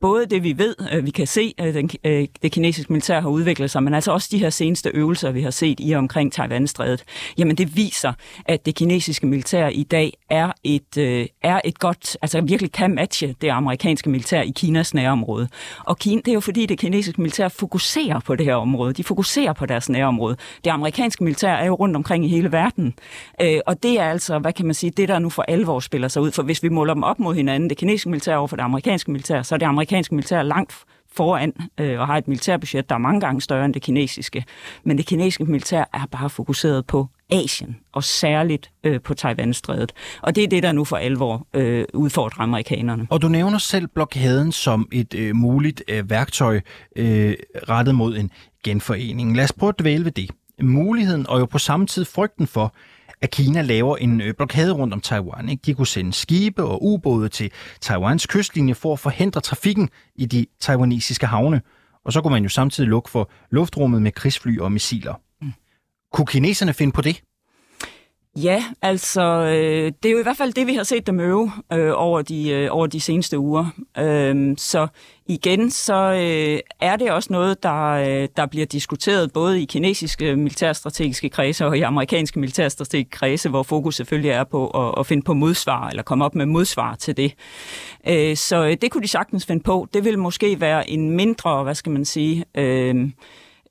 både 0.00 0.26
det, 0.26 0.42
vi 0.42 0.58
ved, 0.58 0.74
øh, 0.92 1.06
vi 1.06 1.10
kan 1.10 1.26
se, 1.26 1.54
at 1.58 1.74
den, 1.74 1.90
øh, 2.04 2.26
det 2.42 2.52
kinesiske 2.52 2.92
militær 2.92 3.20
har 3.20 3.28
udviklet 3.28 3.70
sig, 3.70 3.82
men 3.82 3.94
altså 3.94 4.12
også 4.12 4.28
de 4.32 4.38
her 4.38 4.50
seneste 4.50 4.90
øvelser, 4.94 5.30
vi 5.30 5.42
har 5.42 5.50
set 5.50 5.80
i 5.80 5.92
og 5.92 5.98
omkring 5.98 6.32
Taiwan-strædet, 6.32 7.04
jamen 7.38 7.56
det 7.56 7.76
viser, 7.76 8.12
at 8.44 8.66
det 8.66 8.74
kinesiske 8.74 9.26
militær 9.26 9.68
i 9.68 9.82
dag 9.82 10.12
er 10.30 10.52
et, 10.64 10.98
øh, 10.98 11.26
er 11.42 11.60
et 11.64 11.78
godt, 11.78 12.16
altså 12.22 12.40
virkelig 12.40 12.72
kan 12.72 12.94
matche 12.94 13.34
det 13.40 13.48
amerikanske 13.48 14.10
militær 14.10 14.42
i 14.42 14.52
Kinas 14.56 14.94
nærområde. 14.94 15.48
Og 15.84 15.98
Kina, 15.98 16.20
det 16.24 16.28
er 16.28 16.34
jo 16.34 16.40
fordi, 16.40 16.66
det 16.66 16.78
kinesiske 16.78 17.20
militær 17.20 17.48
fokuserer 17.48 18.20
på 18.20 18.36
det 18.36 18.46
her 18.46 18.54
område. 18.54 18.92
De 18.92 19.04
fokuserer 19.04 19.52
på 19.52 19.66
deres 19.66 19.88
nærområde. 19.88 20.36
Det 20.64 20.70
amerikanske 20.70 21.24
militær 21.24 21.52
er 21.52 21.66
jo 21.66 21.74
rundt 21.74 21.96
omkring 21.96 22.24
i 22.24 22.28
hele 22.28 22.52
verden. 22.52 22.94
Øh, 23.40 23.60
og 23.66 23.82
det 23.82 24.00
er 24.00 24.10
altså, 24.10 24.38
hvad 24.38 24.52
kan 24.52 24.66
man 24.66 24.74
sige, 24.74 24.90
det 24.90 25.08
der 25.08 25.18
nu 25.18 25.30
for 25.30 25.42
alvor 25.42 25.80
spiller 25.80 26.08
sig 26.08 26.22
ud. 26.22 26.32
For 26.32 26.42
hvis 26.42 26.62
vi 26.62 26.68
måler 26.68 26.94
dem 26.94 27.02
op 27.02 27.18
mod 27.18 27.34
hinanden, 27.34 27.70
det 27.70 27.78
kinesiske 27.78 28.10
militær 28.10 28.36
over 28.36 28.48
for 28.48 28.56
det 28.56 28.62
amerikanske 28.62 29.10
militær, 29.10 29.42
så 29.42 29.54
er 29.54 29.58
det 29.58 29.66
amerikanske 29.66 29.87
amerikanske 29.88 30.14
militær 30.14 30.42
langt 30.42 30.72
foran 31.12 31.52
øh, 31.80 32.00
og 32.00 32.06
har 32.06 32.16
et 32.16 32.28
militærbudget, 32.28 32.88
der 32.88 32.94
er 32.94 32.98
mange 32.98 33.20
gange 33.20 33.40
større 33.40 33.64
end 33.64 33.74
det 33.74 33.82
kinesiske. 33.82 34.44
Men 34.84 34.98
det 34.98 35.06
kinesiske 35.06 35.44
militær 35.44 35.84
er 35.92 36.06
bare 36.10 36.30
fokuseret 36.30 36.86
på 36.86 37.08
Asien, 37.30 37.76
og 37.92 38.04
særligt 38.04 38.70
øh, 38.84 39.00
på 39.00 39.14
Taiwan-strædet. 39.14 39.92
Og 40.22 40.36
det 40.36 40.44
er 40.44 40.48
det, 40.48 40.62
der 40.62 40.72
nu 40.72 40.84
for 40.84 40.96
alvor 40.96 41.46
øh, 41.54 41.84
udfordrer 41.94 42.42
amerikanerne. 42.42 43.06
Og 43.10 43.22
du 43.22 43.28
nævner 43.28 43.58
selv 43.58 43.86
blokaden 43.86 44.52
som 44.52 44.88
et 44.92 45.14
øh, 45.14 45.36
muligt 45.36 45.82
øh, 45.88 46.10
værktøj 46.10 46.60
øh, 46.96 47.34
rettet 47.68 47.94
mod 47.94 48.16
en 48.16 48.30
genforening. 48.64 49.36
Lad 49.36 49.44
os 49.44 49.52
prøve 49.52 49.68
at 49.68 49.80
dvæle 49.80 50.04
ved 50.04 50.12
det. 50.12 50.30
Muligheden 50.62 51.26
og 51.28 51.40
jo 51.40 51.46
på 51.46 51.58
samme 51.58 51.86
tid 51.86 52.04
frygten 52.04 52.46
for, 52.46 52.74
at 53.20 53.30
Kina 53.30 53.62
laver 53.62 53.96
en 53.96 54.20
øh, 54.20 54.34
blokade 54.34 54.72
rundt 54.72 54.94
om 54.94 55.00
Taiwan. 55.00 55.48
Ikke? 55.48 55.62
De 55.66 55.74
kunne 55.74 55.86
sende 55.86 56.12
skibe 56.12 56.64
og 56.64 56.84
ubåde 56.84 57.28
til 57.28 57.50
Taiwans 57.80 58.26
kystlinje 58.26 58.74
for 58.74 58.92
at 58.92 58.98
forhindre 58.98 59.40
trafikken 59.40 59.88
i 60.14 60.26
de 60.26 60.46
taiwanesiske 60.60 61.26
havne. 61.26 61.60
Og 62.04 62.12
så 62.12 62.20
kunne 62.22 62.32
man 62.32 62.42
jo 62.42 62.48
samtidig 62.48 62.90
lukke 62.90 63.10
for 63.10 63.30
luftrummet 63.50 64.02
med 64.02 64.12
krigsfly 64.12 64.58
og 64.58 64.72
missiler. 64.72 65.14
Mm. 65.42 65.52
Kunne 66.12 66.26
kineserne 66.26 66.74
finde 66.74 66.92
på 66.92 67.02
det? 67.02 67.22
Ja, 68.36 68.64
altså 68.82 69.22
øh, 69.22 69.92
det 70.02 70.08
er 70.08 70.12
jo 70.12 70.18
i 70.18 70.22
hvert 70.22 70.36
fald 70.36 70.52
det, 70.52 70.66
vi 70.66 70.74
har 70.74 70.82
set 70.82 71.06
dem 71.06 71.20
øve 71.20 71.52
øh, 71.72 71.92
over, 71.94 72.22
de, 72.22 72.50
øh, 72.50 72.68
over 72.70 72.86
de 72.86 73.00
seneste 73.00 73.38
uger. 73.38 73.66
Øh, 73.98 74.54
så 74.56 74.86
igen, 75.26 75.70
så 75.70 75.94
øh, 75.94 76.60
er 76.80 76.96
det 76.96 77.10
også 77.10 77.32
noget, 77.32 77.62
der, 77.62 77.84
øh, 77.84 78.28
der 78.36 78.46
bliver 78.46 78.66
diskuteret 78.66 79.32
både 79.32 79.62
i 79.62 79.64
kinesiske 79.64 80.36
militærstrategiske 80.36 81.28
kredse 81.28 81.66
og 81.66 81.78
i 81.78 81.82
amerikanske 81.82 82.40
militærstrategiske 82.40 83.10
kredse, 83.10 83.48
hvor 83.48 83.62
fokus 83.62 83.96
selvfølgelig 83.96 84.30
er 84.30 84.44
på 84.44 84.68
at, 84.68 84.94
at 84.98 85.06
finde 85.06 85.22
på 85.22 85.34
modsvar, 85.34 85.88
eller 85.88 86.02
komme 86.02 86.24
op 86.24 86.34
med 86.34 86.46
modsvar 86.46 86.94
til 86.94 87.16
det. 87.16 87.34
Øh, 88.08 88.36
så 88.36 88.64
øh, 88.64 88.76
det 88.82 88.90
kunne 88.90 89.02
de 89.02 89.08
sagtens 89.08 89.46
finde 89.46 89.62
på. 89.62 89.88
Det 89.94 90.04
vil 90.04 90.18
måske 90.18 90.60
være 90.60 90.90
en 90.90 91.10
mindre, 91.10 91.62
hvad 91.62 91.74
skal 91.74 91.92
man 91.92 92.04
sige... 92.04 92.44
Øh, 92.54 93.10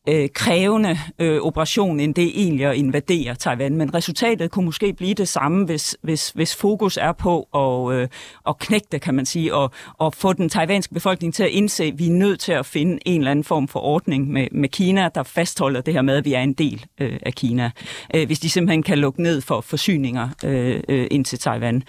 øh, 0.08 0.30
krævende 0.34 0.98
øh, 1.20 1.42
operation, 1.42 2.00
end 2.00 2.16
det 2.16 2.32
egentlig 2.42 2.66
at 2.66 2.76
invadere 2.76 3.36
Taiwan. 3.36 3.76
Men 3.76 3.94
resultatet 3.94 4.52
kunne 4.52 4.66
måske 4.66 4.94
blive 4.94 5.14
det 5.14 5.28
samme, 5.28 5.66
hvis, 5.66 5.98
hvis, 6.02 6.30
hvis 6.30 6.56
fokus 6.56 6.98
er 6.98 7.12
på 7.12 7.48
at, 7.56 7.96
øh, 7.96 8.08
at 8.48 8.60
knække 8.60 8.88
det, 8.92 9.02
kan 9.02 9.14
man 9.14 9.26
sige, 9.26 9.56
og, 9.56 9.72
og 9.98 10.14
få 10.14 10.34
den 10.34 10.50
taiwanske 10.50 10.94
befolkning 10.94 11.34
til 11.34 11.44
at 11.44 11.50
indse, 11.50 11.84
at 11.84 12.00
vi 12.00 12.08
er 12.08 12.12
nødt 12.12 12.40
til 12.40 12.52
at 12.52 12.66
finde 12.66 13.00
en 13.06 13.22
eller 13.22 13.32
anden 13.32 13.44
form 13.44 13.68
for 13.68 13.80
ordning 13.80 14.30
med, 14.32 14.48
med 14.52 14.70
Kina, 14.70 15.10
der 15.16 15.24
fastholder 15.24 15.82
det 15.82 15.94
her 15.94 16.02
med, 16.02 16.16
at 16.16 16.26
vi 16.26 16.34
er 16.34 16.42
en 16.42 16.54
del 16.54 16.86
øh, 17.02 17.20
af 17.22 17.34
Kina. 17.34 17.72
Øh, 18.16 18.26
hvis 18.26 18.40
de 18.40 18.50
simpelthen 18.50 18.84
kan 18.84 18.98
lukke 18.98 19.24
ned 19.24 19.42
for 19.42 19.62
forsyninger 19.62 20.30
øh, 20.46 20.80
øh, 20.90 21.08
ind 21.12 21.26
til 21.26 21.40
Taiwan. 21.40 21.84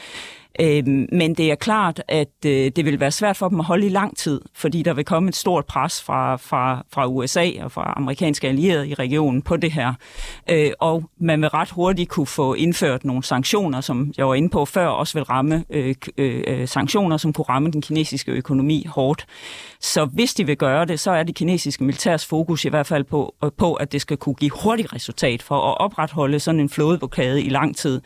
Øh, 0.60 0.86
men 1.12 1.34
det 1.34 1.50
er 1.50 1.54
klart, 1.54 2.02
at 2.08 2.28
øh, 2.46 2.70
det 2.76 2.84
vil 2.84 3.00
være 3.00 3.10
svært 3.10 3.36
for 3.36 3.48
dem 3.48 3.60
at 3.60 3.66
holde 3.66 3.86
i 3.86 3.88
lang 3.88 4.16
tid, 4.16 4.40
fordi 4.54 4.82
der 4.82 4.94
vil 4.94 5.04
komme 5.04 5.28
et 5.28 5.36
stort 5.36 5.66
pres 5.66 6.02
fra, 6.02 6.36
fra, 6.36 6.84
fra 6.92 7.06
USA 7.06 7.50
og 7.60 7.72
fra 7.72 7.92
amerikanske 7.96 8.48
allierede 8.48 8.88
i 8.88 8.94
regionen 8.94 9.42
på 9.42 9.56
det 9.56 9.72
her. 9.72 9.94
Øh, 10.50 10.70
og 10.78 11.10
man 11.20 11.40
vil 11.40 11.48
ret 11.48 11.70
hurtigt 11.70 12.08
kunne 12.08 12.26
få 12.26 12.54
indført 12.54 13.04
nogle 13.04 13.22
sanktioner, 13.22 13.80
som 13.80 14.12
jeg 14.16 14.28
var 14.28 14.34
inde 14.34 14.48
på 14.48 14.64
før, 14.64 14.86
også 14.86 15.18
vil 15.18 15.24
ramme 15.24 15.64
øh, 15.70 15.94
øh, 16.18 16.44
øh, 16.46 16.68
sanktioner, 16.68 17.16
som 17.16 17.32
kunne 17.32 17.44
ramme 17.48 17.70
den 17.70 17.82
kinesiske 17.82 18.32
økonomi 18.32 18.86
hårdt. 18.88 19.26
Så 19.80 20.04
hvis 20.04 20.34
de 20.34 20.46
vil 20.46 20.56
gøre 20.56 20.84
det, 20.84 21.00
så 21.00 21.10
er 21.10 21.22
det 21.22 21.34
kinesiske 21.34 21.84
militærs 21.84 22.26
fokus 22.26 22.64
i 22.64 22.68
hvert 22.68 22.86
fald 22.86 23.04
på, 23.04 23.34
øh, 23.44 23.50
på 23.58 23.74
at 23.74 23.92
det 23.92 24.00
skal 24.00 24.16
kunne 24.16 24.34
give 24.34 24.50
hurtigt 24.62 24.94
resultat 24.94 25.42
for 25.42 25.54
at 25.54 25.78
opretholde 25.78 26.40
sådan 26.40 26.60
en 26.60 26.70
flådeblokade 26.70 27.42
i 27.42 27.48
lang 27.48 27.76
tid. 27.76 28.00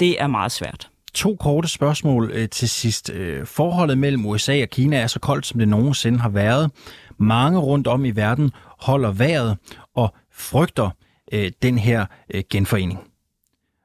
Det 0.00 0.22
er 0.22 0.26
meget 0.26 0.52
svært. 0.52 0.88
To 1.14 1.36
korte 1.36 1.68
spørgsmål 1.68 2.30
øh, 2.34 2.48
til 2.48 2.68
sidst. 2.68 3.10
Øh, 3.10 3.46
forholdet 3.46 3.98
mellem 3.98 4.26
USA 4.26 4.62
og 4.62 4.68
Kina 4.68 4.96
er 4.96 5.06
så 5.06 5.20
koldt, 5.20 5.46
som 5.46 5.58
det 5.58 5.68
nogensinde 5.68 6.18
har 6.18 6.28
været. 6.28 6.70
Mange 7.18 7.58
rundt 7.58 7.86
om 7.86 8.04
i 8.04 8.10
verden 8.10 8.52
holder 8.78 9.12
vejret 9.12 9.56
og 9.94 10.14
frygter 10.32 10.90
øh, 11.32 11.52
den 11.62 11.78
her 11.78 12.06
øh, 12.34 12.42
genforening. 12.50 13.00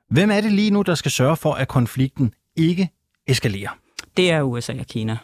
Hvem 0.09 0.31
er 0.31 0.41
det 0.41 0.51
lige 0.51 0.71
nu, 0.71 0.81
der 0.81 0.95
skal 0.95 1.11
sørge 1.11 1.35
for, 1.35 1.53
at 1.53 1.67
konflikten 1.67 2.33
ikke 2.55 2.89
eskalerer? 3.27 3.77
Det 4.17 4.31
er 4.31 4.41
USA 4.41 4.73
og 4.79 4.85
Kina. 4.85 5.17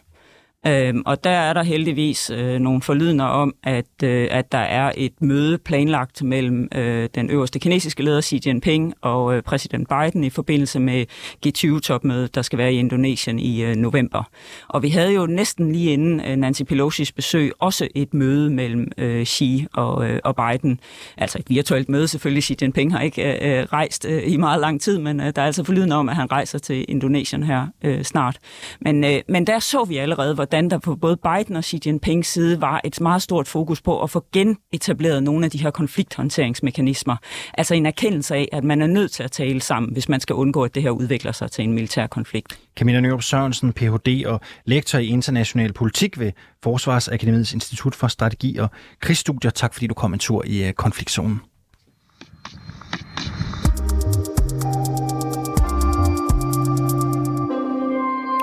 Øhm, 0.68 1.04
og 1.06 1.24
der 1.24 1.30
er 1.30 1.54
der 1.54 1.64
heldigvis 1.64 2.30
øh, 2.30 2.60
nogle 2.60 2.82
forlydende 2.82 3.24
om, 3.24 3.54
at, 3.64 4.04
øh, 4.04 4.28
at 4.32 4.52
der 4.52 4.58
er 4.58 4.92
et 4.98 5.22
møde 5.22 5.58
planlagt 5.58 6.24
mellem 6.24 6.68
øh, 6.76 7.10
den 7.16 7.30
øverste 7.30 7.60
kinesiske 7.60 8.04
leder 8.04 8.22
Xi 8.22 8.42
Jinping 8.46 8.94
og 9.02 9.36
øh, 9.36 9.44
præsident 9.44 9.90
Biden 9.90 10.24
i 10.24 10.30
forbindelse 10.30 10.80
med 10.80 11.06
G20-topmødet, 11.48 12.36
der 12.36 12.42
skal 12.42 12.60
være 12.60 12.74
i 12.74 12.78
Indonesien 12.78 13.40
i 13.40 13.64
øh, 13.64 13.76
november. 13.76 14.24
Og 14.68 14.84
vi 14.84 14.90
havde 14.90 15.14
jo 15.14 15.26
næsten 15.26 15.72
lige 15.72 15.94
inden 15.94 16.20
øh, 16.20 16.36
Nancy 16.36 16.62
Pelosi's 16.62 17.12
besøg 17.16 17.52
også 17.60 17.88
et 17.96 18.14
møde 18.14 18.50
mellem 18.50 18.92
øh, 18.98 19.26
Xi 19.26 19.66
og, 19.74 20.10
øh, 20.10 20.20
og 20.24 20.36
Biden. 20.36 20.80
Altså 21.18 21.40
et 21.40 21.50
virtuelt 21.50 21.90
møde 21.90 22.08
selvfølgelig. 22.08 22.44
Xi 22.44 22.56
Jinping 22.62 22.94
har 22.94 23.02
ikke 23.02 23.24
øh, 23.24 23.60
øh 23.60 23.66
rejst 23.74 24.06
øh, 24.06 24.24
i 24.26 24.38
meget 24.38 24.62
lang 24.62 24.82
tid, 24.82 24.98
men 24.98 25.20
øh, 25.20 25.32
der 25.36 25.42
er 25.42 25.46
altså 25.46 25.64
forlydende 25.64 25.96
om, 25.96 26.10
at 26.10 26.16
han 26.16 26.32
rejser 26.32 26.60
til 26.60 26.86
Indonesien 26.88 27.44
her 27.44 27.68
øh, 27.84 28.04
snart. 28.04 28.38
Men, 28.82 29.04
øh, 29.04 29.22
men 29.28 29.48
der 29.48 29.60
så 29.60 29.84
vi 29.84 29.98
allerede, 29.98 30.36
hvor 30.36 30.49
hvordan 30.50 30.70
der 30.70 30.78
på 30.78 30.96
både 30.96 31.18
Biden 31.18 31.56
og 31.56 31.64
Xi 31.64 31.80
Jinpings 31.86 32.28
side 32.28 32.62
var 32.62 32.82
et 32.84 33.02
meget 33.02 33.22
stort 33.22 33.48
fokus 33.48 33.82
på 33.82 34.04
at 34.04 34.10
få 34.10 34.26
genetableret 34.34 35.24
nogle 35.24 35.46
af 35.46 35.52
de 35.52 35.58
her 35.58 35.72
konflikthåndteringsmekanismer. 35.72 37.16
Altså 37.54 37.76
en 37.76 37.86
erkendelse 37.86 38.36
af, 38.36 38.50
at 38.52 38.64
man 38.64 38.82
er 38.82 38.88
nødt 38.88 39.12
til 39.12 39.24
at 39.24 39.32
tale 39.32 39.62
sammen, 39.62 39.94
hvis 39.94 40.10
man 40.10 40.20
skal 40.20 40.36
undgå, 40.36 40.64
at 40.64 40.76
det 40.76 40.84
her 40.84 40.90
udvikler 40.90 41.32
sig 41.32 41.52
til 41.52 41.64
en 41.64 41.74
militær 41.74 42.08
konflikt. 42.08 42.60
Camilla 42.76 43.00
Nørup 43.00 43.24
Sørensen, 43.24 43.74
Ph.D. 43.74 44.26
og 44.26 44.42
lektor 44.66 45.00
i 45.00 45.08
international 45.08 45.74
politik 45.74 46.20
ved 46.20 46.32
Forsvarsakademiets 46.64 47.54
Institut 47.54 47.96
for 47.96 48.08
Strategi 48.08 48.58
og 48.58 48.70
Krigsstudier. 49.00 49.52
Tak 49.52 49.74
fordi 49.74 49.88
du 49.88 49.94
kom 49.94 50.14
en 50.14 50.20
tur 50.20 50.44
i 50.46 50.68
øh, 50.68 50.74
konfliktzonen. 50.74 51.42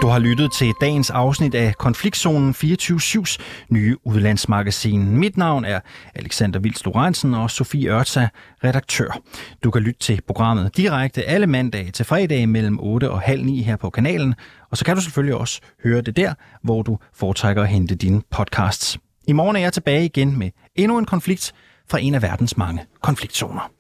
Du 0.06 0.10
har 0.10 0.18
lyttet 0.18 0.52
til 0.52 0.72
dagens 0.80 1.10
afsnit 1.10 1.54
af 1.54 1.74
Konfliktzonen 1.78 2.54
24-7's 2.64 3.38
nye 3.70 3.96
udlandsmagasin. 4.04 5.16
Mit 5.16 5.36
navn 5.36 5.64
er 5.64 5.80
Alexander 6.14 6.60
Vils 6.60 6.84
Lorentzen 6.84 7.34
og 7.34 7.50
Sofie 7.50 7.90
Ørtsa, 7.90 8.28
redaktør. 8.64 9.20
Du 9.64 9.70
kan 9.70 9.82
lytte 9.82 10.00
til 10.00 10.20
programmet 10.26 10.76
direkte 10.76 11.24
alle 11.24 11.46
mandage 11.46 11.90
til 11.90 12.04
fredag 12.04 12.48
mellem 12.48 12.80
8 12.80 13.10
og 13.10 13.20
halv 13.20 13.44
9 13.44 13.62
her 13.62 13.76
på 13.76 13.90
kanalen. 13.90 14.34
Og 14.70 14.76
så 14.76 14.84
kan 14.84 14.96
du 14.96 15.02
selvfølgelig 15.02 15.34
også 15.34 15.60
høre 15.84 16.00
det 16.00 16.16
der, 16.16 16.34
hvor 16.62 16.82
du 16.82 16.98
foretrækker 17.14 17.62
at 17.62 17.68
hente 17.68 17.94
dine 17.94 18.22
podcasts. 18.30 18.98
I 19.28 19.32
morgen 19.32 19.56
er 19.56 19.60
jeg 19.60 19.72
tilbage 19.72 20.04
igen 20.04 20.38
med 20.38 20.50
endnu 20.74 20.98
en 20.98 21.04
konflikt 21.04 21.52
fra 21.90 21.98
en 22.00 22.14
af 22.14 22.22
verdens 22.22 22.56
mange 22.56 22.84
konfliktzoner. 23.02 23.70